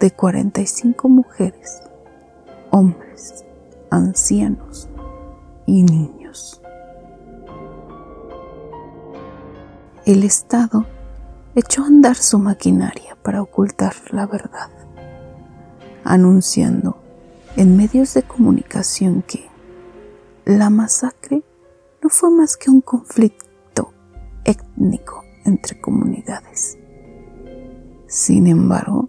de 0.00 0.10
45 0.10 1.08
mujeres, 1.08 1.80
hombres, 2.70 3.44
ancianos 3.90 4.88
y 5.66 5.82
niños. 5.84 6.60
El 10.04 10.24
Estado 10.24 10.86
echó 11.54 11.84
a 11.84 11.86
andar 11.86 12.16
su 12.16 12.38
maquinaria 12.38 13.16
para 13.22 13.40
ocultar 13.40 13.94
la 14.10 14.26
verdad, 14.26 14.70
anunciando 16.02 16.98
en 17.56 17.76
medios 17.76 18.12
de 18.14 18.24
comunicación 18.24 19.22
que 19.22 19.48
la 20.44 20.68
masacre 20.68 21.42
no 22.02 22.10
fue 22.10 22.30
más 22.30 22.56
que 22.56 22.70
un 22.70 22.80
conflicto 22.80 23.92
étnico 24.44 25.23
entre 25.44 25.80
comunidades. 25.80 26.78
Sin 28.06 28.46
embargo, 28.46 29.08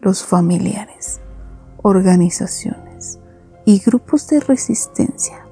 los 0.00 0.24
familiares, 0.24 1.20
organizaciones 1.82 3.18
y 3.64 3.80
grupos 3.80 4.28
de 4.28 4.40
resistencia 4.40 5.44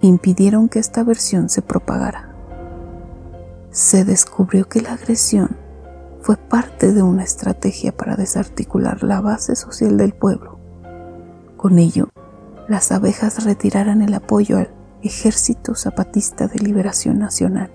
impidieron 0.00 0.68
que 0.68 0.78
esta 0.78 1.04
versión 1.04 1.48
se 1.48 1.62
propagara. 1.62 2.34
Se 3.70 4.04
descubrió 4.04 4.68
que 4.68 4.82
la 4.82 4.92
agresión 4.92 5.56
fue 6.20 6.36
parte 6.36 6.92
de 6.92 7.02
una 7.02 7.24
estrategia 7.24 7.96
para 7.96 8.16
desarticular 8.16 9.02
la 9.02 9.20
base 9.20 9.56
social 9.56 9.96
del 9.96 10.12
pueblo. 10.12 10.58
Con 11.56 11.78
ello, 11.78 12.08
las 12.68 12.92
abejas 12.92 13.44
retiraran 13.44 14.02
el 14.02 14.14
apoyo 14.14 14.58
al 14.58 14.70
Ejército 15.02 15.74
Zapatista 15.74 16.48
de 16.48 16.60
Liberación 16.60 17.18
Nacional 17.18 17.70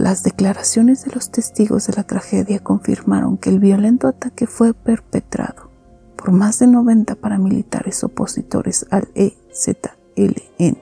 las 0.00 0.22
declaraciones 0.22 1.04
de 1.04 1.12
los 1.12 1.30
testigos 1.30 1.86
de 1.86 1.92
la 1.92 2.04
tragedia 2.04 2.60
confirmaron 2.60 3.36
que 3.36 3.50
el 3.50 3.58
violento 3.58 4.08
ataque 4.08 4.46
fue 4.46 4.72
perpetrado 4.72 5.68
por 6.16 6.32
más 6.32 6.58
de 6.58 6.68
90 6.68 7.16
paramilitares 7.16 8.02
opositores 8.02 8.86
al 8.90 9.08
EZLN. 9.14 10.78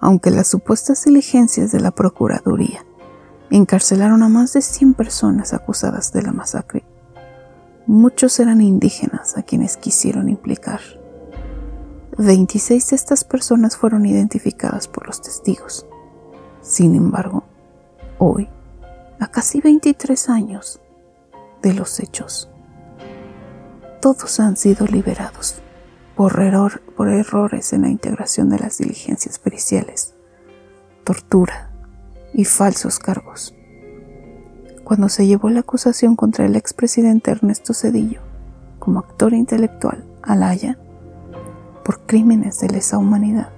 Aunque 0.00 0.32
las 0.32 0.48
supuestas 0.48 1.04
diligencias 1.04 1.70
de 1.70 1.78
la 1.78 1.92
Procuraduría 1.92 2.84
encarcelaron 3.50 4.24
a 4.24 4.28
más 4.28 4.52
de 4.52 4.62
100 4.62 4.94
personas 4.94 5.54
acusadas 5.54 6.12
de 6.12 6.22
la 6.22 6.32
masacre, 6.32 6.84
muchos 7.86 8.40
eran 8.40 8.60
indígenas 8.60 9.36
a 9.36 9.44
quienes 9.44 9.76
quisieron 9.76 10.28
implicar. 10.28 10.80
26 12.18 12.90
de 12.90 12.96
estas 12.96 13.22
personas 13.22 13.76
fueron 13.76 14.04
identificadas 14.04 14.88
por 14.88 15.06
los 15.06 15.22
testigos 15.22 15.86
sin 16.62 16.94
embargo, 16.94 17.44
hoy, 18.18 18.48
a 19.20 19.26
casi 19.26 19.60
23 19.60 20.30
años 20.30 20.80
de 21.60 21.74
los 21.74 22.00
hechos, 22.00 22.48
todos 24.00 24.40
han 24.40 24.56
sido 24.56 24.86
liberados 24.86 25.60
por, 26.16 26.40
error, 26.40 26.80
por 26.96 27.08
errores 27.08 27.72
en 27.72 27.82
la 27.82 27.88
integración 27.88 28.48
de 28.48 28.58
las 28.58 28.78
diligencias 28.78 29.38
periciales, 29.38 30.14
tortura 31.04 31.70
y 32.32 32.44
falsos 32.44 32.98
cargos. 32.98 33.54
Cuando 34.82 35.08
se 35.08 35.26
llevó 35.26 35.50
la 35.50 35.60
acusación 35.60 36.16
contra 36.16 36.44
el 36.46 36.56
expresidente 36.56 37.30
Ernesto 37.30 37.74
Cedillo 37.74 38.20
como 38.78 38.98
actor 38.98 39.32
intelectual 39.34 40.04
a 40.22 40.34
La 40.34 40.48
Haya 40.48 40.78
por 41.84 42.00
crímenes 42.00 42.58
de 42.58 42.68
lesa 42.68 42.98
humanidad, 42.98 43.51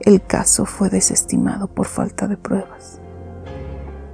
el 0.00 0.22
caso 0.22 0.64
fue 0.64 0.90
desestimado 0.90 1.68
por 1.68 1.86
falta 1.86 2.28
de 2.28 2.36
pruebas. 2.36 3.00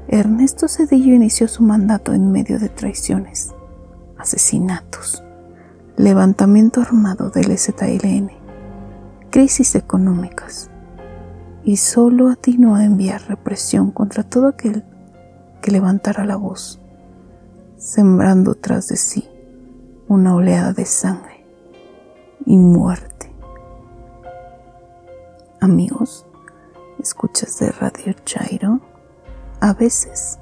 Ernesto 0.09 0.69
Cedillo 0.69 1.15
inició 1.15 1.49
su 1.49 1.63
mandato 1.63 2.13
en 2.13 2.31
medio 2.31 2.59
de 2.59 2.69
traiciones, 2.69 3.53
asesinatos, 4.19 5.25
levantamiento 5.97 6.81
armado 6.81 7.31
del 7.31 7.57
ZLN, 7.59 8.31
crisis 9.31 9.75
económicas, 9.75 10.71
y 11.65 11.79
solo 11.79 12.29
atinó 12.29 12.77
a 12.77 12.85
enviar 12.85 13.23
represión 13.29 13.91
contra 13.91 14.23
todo 14.23 14.49
aquel 14.49 14.85
que 15.63 15.71
levantara 15.71 16.25
la 16.25 16.37
voz, 16.37 16.81
sembrando 17.79 18.55
tras 18.55 18.89
de 18.89 18.97
sí 18.97 19.29
una 20.09 20.35
oleada 20.35 20.73
de 20.73 20.85
sangre 20.85 21.47
y 22.45 22.57
muerte 22.57 23.14
amigos, 25.65 26.27
escuchas 26.99 27.59
de 27.59 27.73
Radio 27.73 28.13
Chairo, 28.27 28.83
a 29.63 29.73
veces 29.73 30.39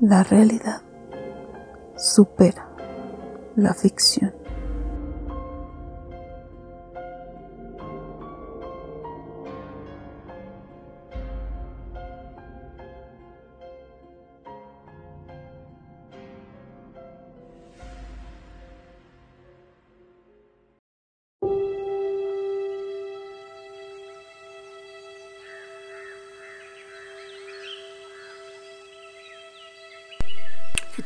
la 0.00 0.24
realidad 0.24 0.82
supera 1.96 2.68
la 3.54 3.74
ficción. 3.74 4.34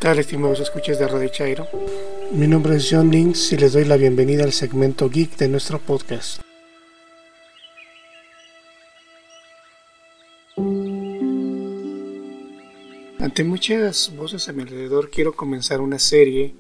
Tal, 0.03 0.19
estimados 0.19 0.59
escuchas 0.59 0.99
de 0.99 1.07
Radio 1.07 1.29
Chairo? 1.29 1.69
Mi 2.33 2.49
nombre 2.49 2.75
es 2.75 2.88
John 2.91 3.12
Links 3.12 3.53
y 3.53 3.57
les 3.57 3.73
doy 3.73 3.85
la 3.85 3.97
bienvenida 3.97 4.43
al 4.43 4.51
segmento 4.51 5.09
geek 5.09 5.37
de 5.37 5.47
nuestro 5.47 5.79
podcast. 5.79 6.41
Ante 13.21 13.45
muchas 13.45 14.12
voces 14.17 14.49
a 14.49 14.53
mi 14.53 14.62
alrededor, 14.62 15.09
quiero 15.09 15.35
comenzar 15.35 15.81
una 15.81 16.01
serie 16.01 16.53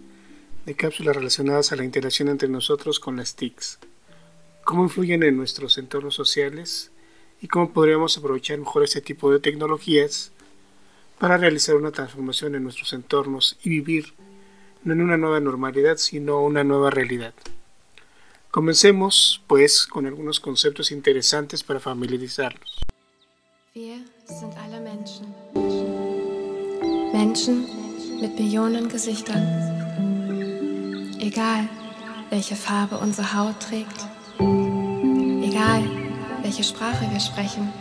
de 0.64 0.74
cápsulas 0.76 1.16
relacionadas 1.16 1.72
a 1.72 1.76
la 1.76 1.84
interacción 1.84 2.28
entre 2.28 2.48
nosotros 2.48 3.00
con 3.00 3.16
las 3.16 3.34
TICs, 3.34 3.80
cómo 4.62 4.84
influyen 4.84 5.24
en 5.24 5.36
nuestros 5.36 5.78
entornos 5.78 6.14
sociales 6.14 6.92
y 7.40 7.48
cómo 7.48 7.72
podríamos 7.72 8.16
aprovechar 8.16 8.60
mejor 8.60 8.84
este 8.84 9.00
tipo 9.00 9.32
de 9.32 9.40
tecnologías 9.40 10.30
para 11.22 11.36
realizar 11.36 11.76
una 11.76 11.92
transformación 11.92 12.56
en 12.56 12.64
nuestros 12.64 12.92
entornos 12.92 13.56
y 13.62 13.70
vivir 13.70 14.12
no 14.82 14.92
en 14.92 15.02
una 15.02 15.16
nueva 15.16 15.38
normalidad, 15.38 15.96
sino 15.96 16.42
una 16.42 16.64
nueva 16.64 16.90
realidad. 16.90 17.32
Comencemos, 18.50 19.40
pues, 19.46 19.86
con 19.86 20.06
algunos 20.06 20.40
conceptos 20.40 20.90
interesantes 20.90 21.62
para 21.62 21.78
familiarizarlos. 21.78 22.80
Wir 23.72 24.04
sind 24.26 24.52
alle 24.64 24.80
Menschen. 24.80 25.32
Menschen 27.12 27.68
mit 28.20 28.34
Millionen 28.36 28.88
Gesichtern. 28.88 29.44
Egal, 31.20 31.68
welche 32.30 32.56
Farbe 32.56 32.98
unsere 32.98 33.32
Haut 33.32 33.60
trägt. 33.60 34.08
Egal, 34.40 35.88
welche 36.42 36.64
Sprache 36.64 37.08
wir 37.12 37.20
sprechen. 37.20 37.72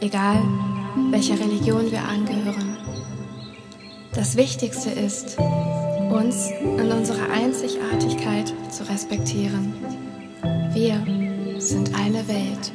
Egal, 0.00 0.42
welcher 1.12 1.38
Religion 1.38 1.90
wir 1.90 2.02
angehören. 2.02 2.76
Das 4.12 4.36
Wichtigste 4.36 4.90
ist, 4.90 5.38
uns 5.38 6.50
in 6.50 6.92
unserer 6.92 7.30
Einzigartigkeit 7.30 8.52
zu 8.70 8.88
respektieren. 8.88 9.74
Wir 10.72 11.60
sind 11.60 11.94
eine 11.94 12.26
Welt. 12.28 12.72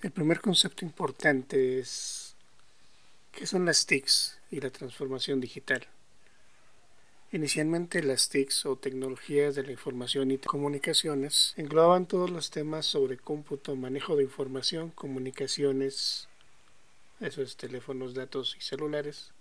El 0.00 0.10
primer 0.10 0.36
concepto 0.36 0.84
importante 0.84 1.80
es 1.80 2.34
qué 3.32 3.46
son 3.46 3.66
las 3.66 3.84
TICs 3.84 4.38
y 4.50 4.60
la 4.60 4.70
transformación 4.70 5.40
digital. 5.40 5.82
Inicialmente 7.30 8.02
las 8.02 8.30
TICs 8.30 8.64
o 8.64 8.76
tecnologías 8.76 9.54
de 9.54 9.62
la 9.62 9.72
información 9.72 10.30
y 10.30 10.38
comunicaciones 10.38 11.52
englobaban 11.58 12.06
todos 12.06 12.30
los 12.30 12.50
temas 12.50 12.86
sobre 12.86 13.18
cómputo, 13.18 13.76
manejo 13.76 14.16
de 14.16 14.22
información, 14.22 14.88
comunicaciones, 14.88 16.26
esos 17.20 17.58
teléfonos, 17.58 18.14
datos 18.14 18.56
y 18.58 18.62
celulares, 18.62 19.32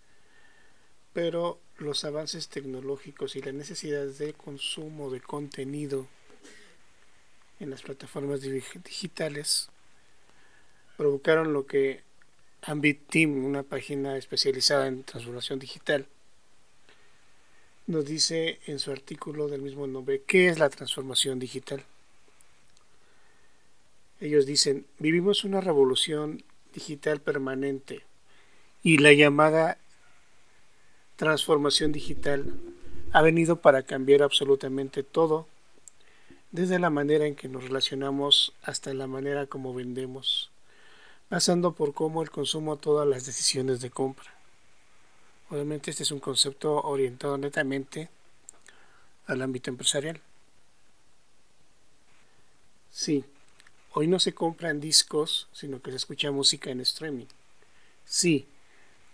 pero 1.14 1.62
los 1.78 2.04
avances 2.04 2.50
tecnológicos 2.50 3.38
y 3.38 3.42
las 3.42 3.54
necesidades 3.54 4.18
de 4.18 4.34
consumo 4.34 5.10
de 5.10 5.22
contenido 5.22 6.08
en 7.62 7.70
las 7.70 7.84
plataformas 7.84 8.42
digitales 8.42 9.70
provocaron 10.98 11.54
lo 11.54 11.66
que 11.66 12.02
Ambit 12.64 13.08
Team, 13.08 13.46
una 13.46 13.64
página 13.64 14.18
especializada 14.18 14.88
en 14.88 15.06
transformación 15.06 15.60
digital, 15.60 16.06
nos 17.88 18.06
dice 18.06 18.60
en 18.68 18.80
su 18.80 18.92
artículo 18.92 19.48
del 19.48 19.62
mismo 19.62 19.88
nombre, 19.88 20.22
¿qué 20.28 20.50
es 20.50 20.60
la 20.60 20.70
transformación 20.70 21.40
digital? 21.40 21.84
Ellos 24.20 24.46
dicen, 24.46 24.86
vivimos 25.00 25.46
una 25.46 25.62
revolución 25.62 26.44
digital 26.74 27.22
permanente 27.22 28.04
y 28.84 28.98
la 28.98 29.14
llamada 29.14 29.78
transformación 31.16 31.92
digital 31.94 32.54
ha 33.14 33.22
venido 33.22 33.62
para 33.62 33.84
cambiar 33.84 34.22
absolutamente 34.22 35.04
todo, 35.04 35.48
desde 36.52 36.80
la 36.80 36.90
manera 36.90 37.26
en 37.26 37.36
que 37.36 37.48
nos 37.48 37.64
relacionamos 37.64 38.54
hasta 38.64 38.94
la 38.94 39.08
manera 39.08 39.48
como 39.48 39.74
vendemos, 39.74 40.52
pasando 41.30 41.72
por 41.72 41.94
cómo 41.94 42.22
el 42.22 42.32
consumo 42.32 42.76
todas 42.78 43.08
las 43.08 43.26
decisiones 43.26 43.80
de 43.80 43.90
compra. 43.90 44.37
Obviamente 45.50 45.92
este 45.92 46.04
es 46.04 46.12
un 46.12 46.20
concepto 46.20 46.82
orientado 46.82 47.38
netamente 47.38 48.10
al 49.28 49.42
ámbito 49.42 49.70
empresarial. 49.70 50.20
Sí, 52.92 53.24
hoy 53.94 54.08
no 54.08 54.20
se 54.20 54.34
compran 54.34 54.82
discos, 54.82 55.48
sino 55.54 55.82
que 55.82 55.92
se 55.92 55.98
escucha 55.98 56.32
música 56.32 56.70
en 56.70 56.82
streaming. 56.82 57.28
Sí, 58.06 58.48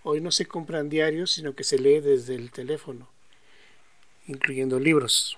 hoy 0.03 0.21
no 0.21 0.31
se 0.31 0.47
compran 0.47 0.89
diarios, 0.89 1.31
sino 1.31 1.53
que 1.53 1.63
se 1.63 1.77
lee 1.77 1.99
desde 1.99 2.35
el 2.35 2.51
teléfono, 2.51 3.07
incluyendo 4.27 4.79
libros. 4.79 5.37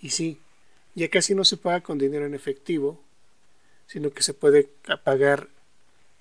Y 0.00 0.10
sí, 0.10 0.40
ya 0.94 1.10
casi 1.10 1.34
no 1.34 1.44
se 1.44 1.58
paga 1.58 1.82
con 1.82 1.98
dinero 1.98 2.24
en 2.24 2.34
efectivo, 2.34 3.02
sino 3.86 4.10
que 4.12 4.22
se 4.22 4.32
puede 4.32 4.64
pagar 5.04 5.48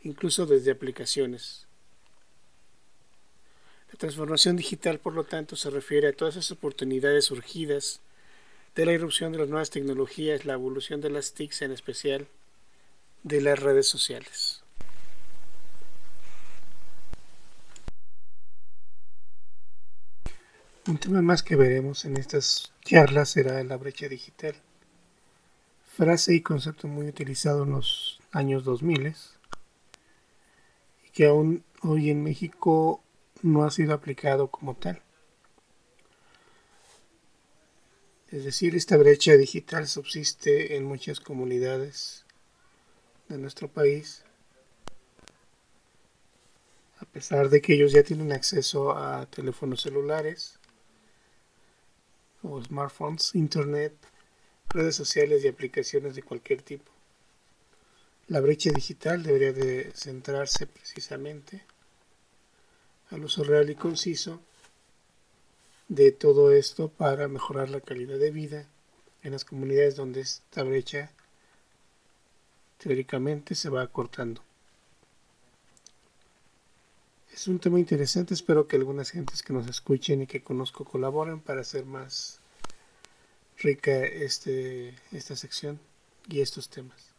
incluso 0.01 0.45
desde 0.45 0.71
aplicaciones. 0.71 1.64
La 3.95 3.99
transformación 3.99 4.57
digital, 4.57 4.99
por 4.99 5.13
lo 5.13 5.23
tanto, 5.23 5.55
se 5.55 5.69
refiere 5.69 6.09
a 6.09 6.11
todas 6.11 6.35
esas 6.35 6.51
oportunidades 6.51 7.23
surgidas 7.23 8.01
de 8.75 8.85
la 8.85 8.91
irrupción 8.91 9.31
de 9.31 9.37
las 9.37 9.47
nuevas 9.47 9.69
tecnologías, 9.69 10.43
la 10.43 10.51
evolución 10.51 10.99
de 10.99 11.09
las 11.09 11.31
TICs 11.31 11.61
en 11.61 11.71
especial, 11.71 12.27
de 13.23 13.39
las 13.39 13.57
redes 13.57 13.87
sociales. 13.87 14.63
Un 20.89 20.97
tema 20.97 21.21
más 21.21 21.41
que 21.41 21.55
veremos 21.55 22.03
en 22.03 22.17
estas 22.17 22.73
charlas 22.83 23.29
será 23.29 23.63
la 23.63 23.77
brecha 23.77 24.09
digital, 24.09 24.55
frase 25.95 26.35
y 26.35 26.41
concepto 26.41 26.89
muy 26.89 27.07
utilizado 27.07 27.63
en 27.63 27.69
los 27.69 28.19
años 28.33 28.65
2000 28.65 29.15
y 31.05 31.09
que 31.11 31.27
aún 31.27 31.63
hoy 31.81 32.09
en 32.09 32.21
México 32.21 33.01
no 33.45 33.63
ha 33.63 33.69
sido 33.69 33.93
aplicado 33.93 34.47
como 34.47 34.75
tal. 34.75 35.03
Es 38.31 38.43
decir, 38.43 38.75
esta 38.75 38.97
brecha 38.97 39.33
digital 39.33 39.87
subsiste 39.87 40.75
en 40.75 40.83
muchas 40.83 41.19
comunidades 41.19 42.25
de 43.29 43.37
nuestro 43.37 43.67
país, 43.67 44.23
a 46.97 47.05
pesar 47.05 47.49
de 47.49 47.61
que 47.61 47.75
ellos 47.75 47.91
ya 47.91 48.01
tienen 48.01 48.31
acceso 48.31 48.97
a 48.97 49.27
teléfonos 49.27 49.81
celulares 49.81 50.59
o 52.41 52.59
smartphones, 52.63 53.35
internet, 53.35 53.93
redes 54.69 54.95
sociales 54.95 55.43
y 55.43 55.49
aplicaciones 55.49 56.15
de 56.15 56.23
cualquier 56.23 56.63
tipo. 56.63 56.91
La 58.27 58.39
brecha 58.41 58.71
digital 58.71 59.21
debería 59.21 59.53
de 59.53 59.91
centrarse 59.93 60.65
precisamente 60.65 61.63
al 63.11 63.23
uso 63.23 63.43
real 63.43 63.69
y 63.69 63.75
conciso 63.75 64.41
de 65.87 66.11
todo 66.11 66.51
esto 66.51 66.89
para 66.89 67.27
mejorar 67.27 67.69
la 67.69 67.81
calidad 67.81 68.17
de 68.17 68.31
vida 68.31 68.67
en 69.23 69.31
las 69.31 69.45
comunidades 69.45 69.95
donde 69.95 70.21
esta 70.21 70.63
brecha 70.63 71.11
teóricamente 72.77 73.55
se 73.55 73.69
va 73.69 73.81
acortando. 73.81 74.41
Es 77.33 77.47
un 77.47 77.59
tema 77.59 77.79
interesante, 77.79 78.33
espero 78.33 78.67
que 78.67 78.77
algunas 78.77 79.09
gentes 79.09 79.43
que 79.43 79.51
nos 79.51 79.67
escuchen 79.67 80.21
y 80.21 80.27
que 80.27 80.41
conozco 80.41 80.85
colaboren 80.85 81.41
para 81.41 81.61
hacer 81.61 81.85
más 81.85 82.39
rica 83.57 84.05
este, 84.05 84.95
esta 85.11 85.35
sección 85.35 85.79
y 86.29 86.41
estos 86.41 86.69
temas. 86.69 87.09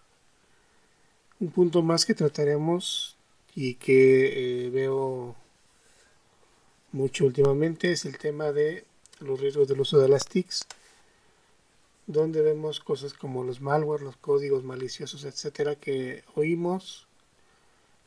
Un 1.38 1.50
punto 1.50 1.82
más 1.82 2.06
que 2.06 2.14
trataremos 2.14 3.16
y 3.54 3.74
que 3.74 4.66
eh, 4.66 4.70
veo 4.70 5.36
mucho 6.96 7.26
últimamente 7.26 7.92
es 7.92 8.06
el 8.06 8.16
tema 8.16 8.52
de 8.52 8.86
los 9.20 9.38
riesgos 9.38 9.68
del 9.68 9.80
uso 9.80 9.98
de 9.98 10.08
las 10.08 10.24
TICs, 10.24 10.66
donde 12.06 12.40
vemos 12.40 12.80
cosas 12.80 13.12
como 13.12 13.44
los 13.44 13.60
malware, 13.60 14.00
los 14.00 14.16
códigos 14.16 14.64
maliciosos, 14.64 15.24
etcétera, 15.24 15.76
que 15.76 16.24
oímos, 16.34 17.06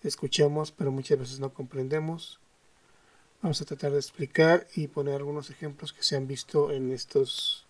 escuchamos, 0.01 0.71
pero 0.71 0.91
muchas 0.91 1.19
veces 1.19 1.39
no 1.39 1.53
comprendemos. 1.53 2.39
Vamos 3.43 3.61
a 3.61 3.65
tratar 3.65 3.91
de 3.91 3.99
explicar 3.99 4.67
y 4.75 4.87
poner 4.87 5.15
algunos 5.15 5.51
ejemplos 5.51 5.93
que 5.93 6.01
se 6.01 6.15
han 6.15 6.27
visto 6.27 6.71
en 6.71 6.91
estos 6.91 7.67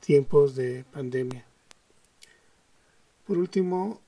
tiempos 0.00 0.54
de 0.54 0.84
pandemia. 0.84 1.44
Por 3.26 3.36
último, 3.36 4.00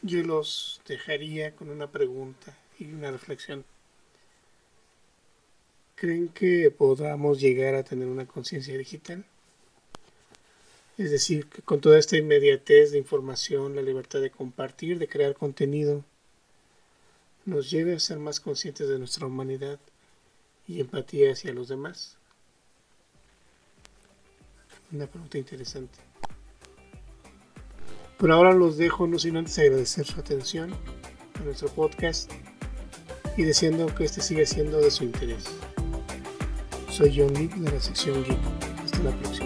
yo 0.00 0.22
los 0.22 0.80
dejaría 0.86 1.54
con 1.54 1.68
una 1.68 1.90
pregunta 1.90 2.56
y 2.78 2.86
una 2.86 3.10
reflexión. 3.10 3.66
¿Creen 5.96 6.28
que 6.28 6.70
podamos 6.70 7.40
llegar 7.40 7.74
a 7.74 7.82
tener 7.82 8.06
una 8.06 8.26
conciencia 8.26 8.76
digital? 8.76 9.24
Es 10.98 11.10
decir, 11.10 11.46
que 11.48 11.62
con 11.62 11.80
toda 11.80 11.98
esta 11.98 12.18
inmediatez 12.18 12.92
de 12.92 12.98
información, 12.98 13.74
la 13.74 13.80
libertad 13.80 14.20
de 14.20 14.30
compartir, 14.30 14.98
de 14.98 15.08
crear 15.08 15.32
contenido, 15.32 16.04
nos 17.46 17.70
lleve 17.70 17.94
a 17.94 17.98
ser 17.98 18.18
más 18.18 18.40
conscientes 18.40 18.88
de 18.88 18.98
nuestra 18.98 19.26
humanidad 19.26 19.78
y 20.68 20.80
empatía 20.80 21.32
hacia 21.32 21.54
los 21.54 21.68
demás? 21.68 22.18
Una 24.92 25.06
pregunta 25.06 25.38
interesante. 25.38 25.98
Por 28.18 28.30
ahora 28.30 28.52
los 28.52 28.76
dejo, 28.76 29.06
no 29.06 29.18
sin 29.18 29.38
antes 29.38 29.58
agradecer 29.58 30.04
su 30.04 30.20
atención 30.20 30.74
a 31.40 31.40
nuestro 31.40 31.68
podcast 31.68 32.30
y 33.38 33.44
deseando 33.44 33.86
que 33.94 34.04
este 34.04 34.20
siga 34.20 34.44
siendo 34.44 34.78
de 34.78 34.90
su 34.90 35.04
interés. 35.04 35.46
Soy 36.96 37.12
John 37.14 37.34
de 37.34 37.70
la 37.70 37.78
sección 37.78 38.24
Geek. 38.24 38.38
Hasta 38.82 38.98
la 39.00 39.10
próxima. 39.10 39.45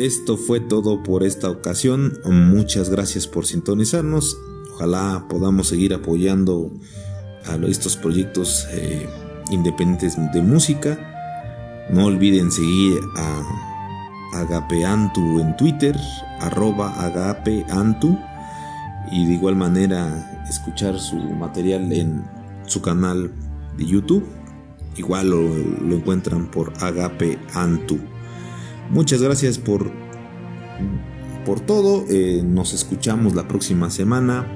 Esto 0.00 0.38
fue 0.38 0.60
todo 0.60 1.02
por 1.02 1.24
esta 1.24 1.50
ocasión. 1.50 2.18
Muchas 2.24 2.88
gracias 2.88 3.26
por 3.26 3.44
sintonizarnos. 3.44 4.34
Ojalá 4.72 5.26
podamos 5.28 5.68
seguir 5.68 5.92
apoyando 5.92 6.72
a 7.44 7.56
estos 7.66 7.98
proyectos 7.98 8.66
eh, 8.72 9.06
independientes 9.50 10.16
de 10.32 10.40
música. 10.40 11.86
No 11.90 12.06
olviden 12.06 12.50
seguir 12.50 12.98
a 13.14 14.40
Agapeantu 14.40 15.38
en 15.38 15.54
Twitter, 15.58 15.94
arroba 16.40 17.04
Agapeantu. 17.04 18.18
Y 19.12 19.26
de 19.26 19.34
igual 19.34 19.56
manera 19.56 20.46
escuchar 20.48 20.98
su 20.98 21.16
material 21.16 21.92
en 21.92 22.24
su 22.64 22.80
canal 22.80 23.30
de 23.76 23.84
YouTube. 23.84 24.24
Igual 24.96 25.28
lo, 25.28 25.42
lo 25.42 25.94
encuentran 25.94 26.50
por 26.50 26.72
Agapeantu. 26.82 27.98
Muchas 28.90 29.22
gracias 29.22 29.58
por, 29.58 29.90
por 31.46 31.60
todo. 31.60 32.04
Eh, 32.10 32.42
nos 32.44 32.74
escuchamos 32.74 33.34
la 33.34 33.46
próxima 33.46 33.88
semana. 33.88 34.46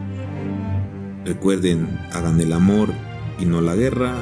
Recuerden, 1.24 1.98
hagan 2.12 2.40
el 2.40 2.52
amor 2.52 2.92
y 3.38 3.46
no 3.46 3.60
la 3.60 3.76
guerra. 3.76 4.14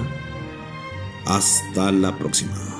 Hasta 1.24 1.90
la 1.92 2.18
próxima. 2.18 2.71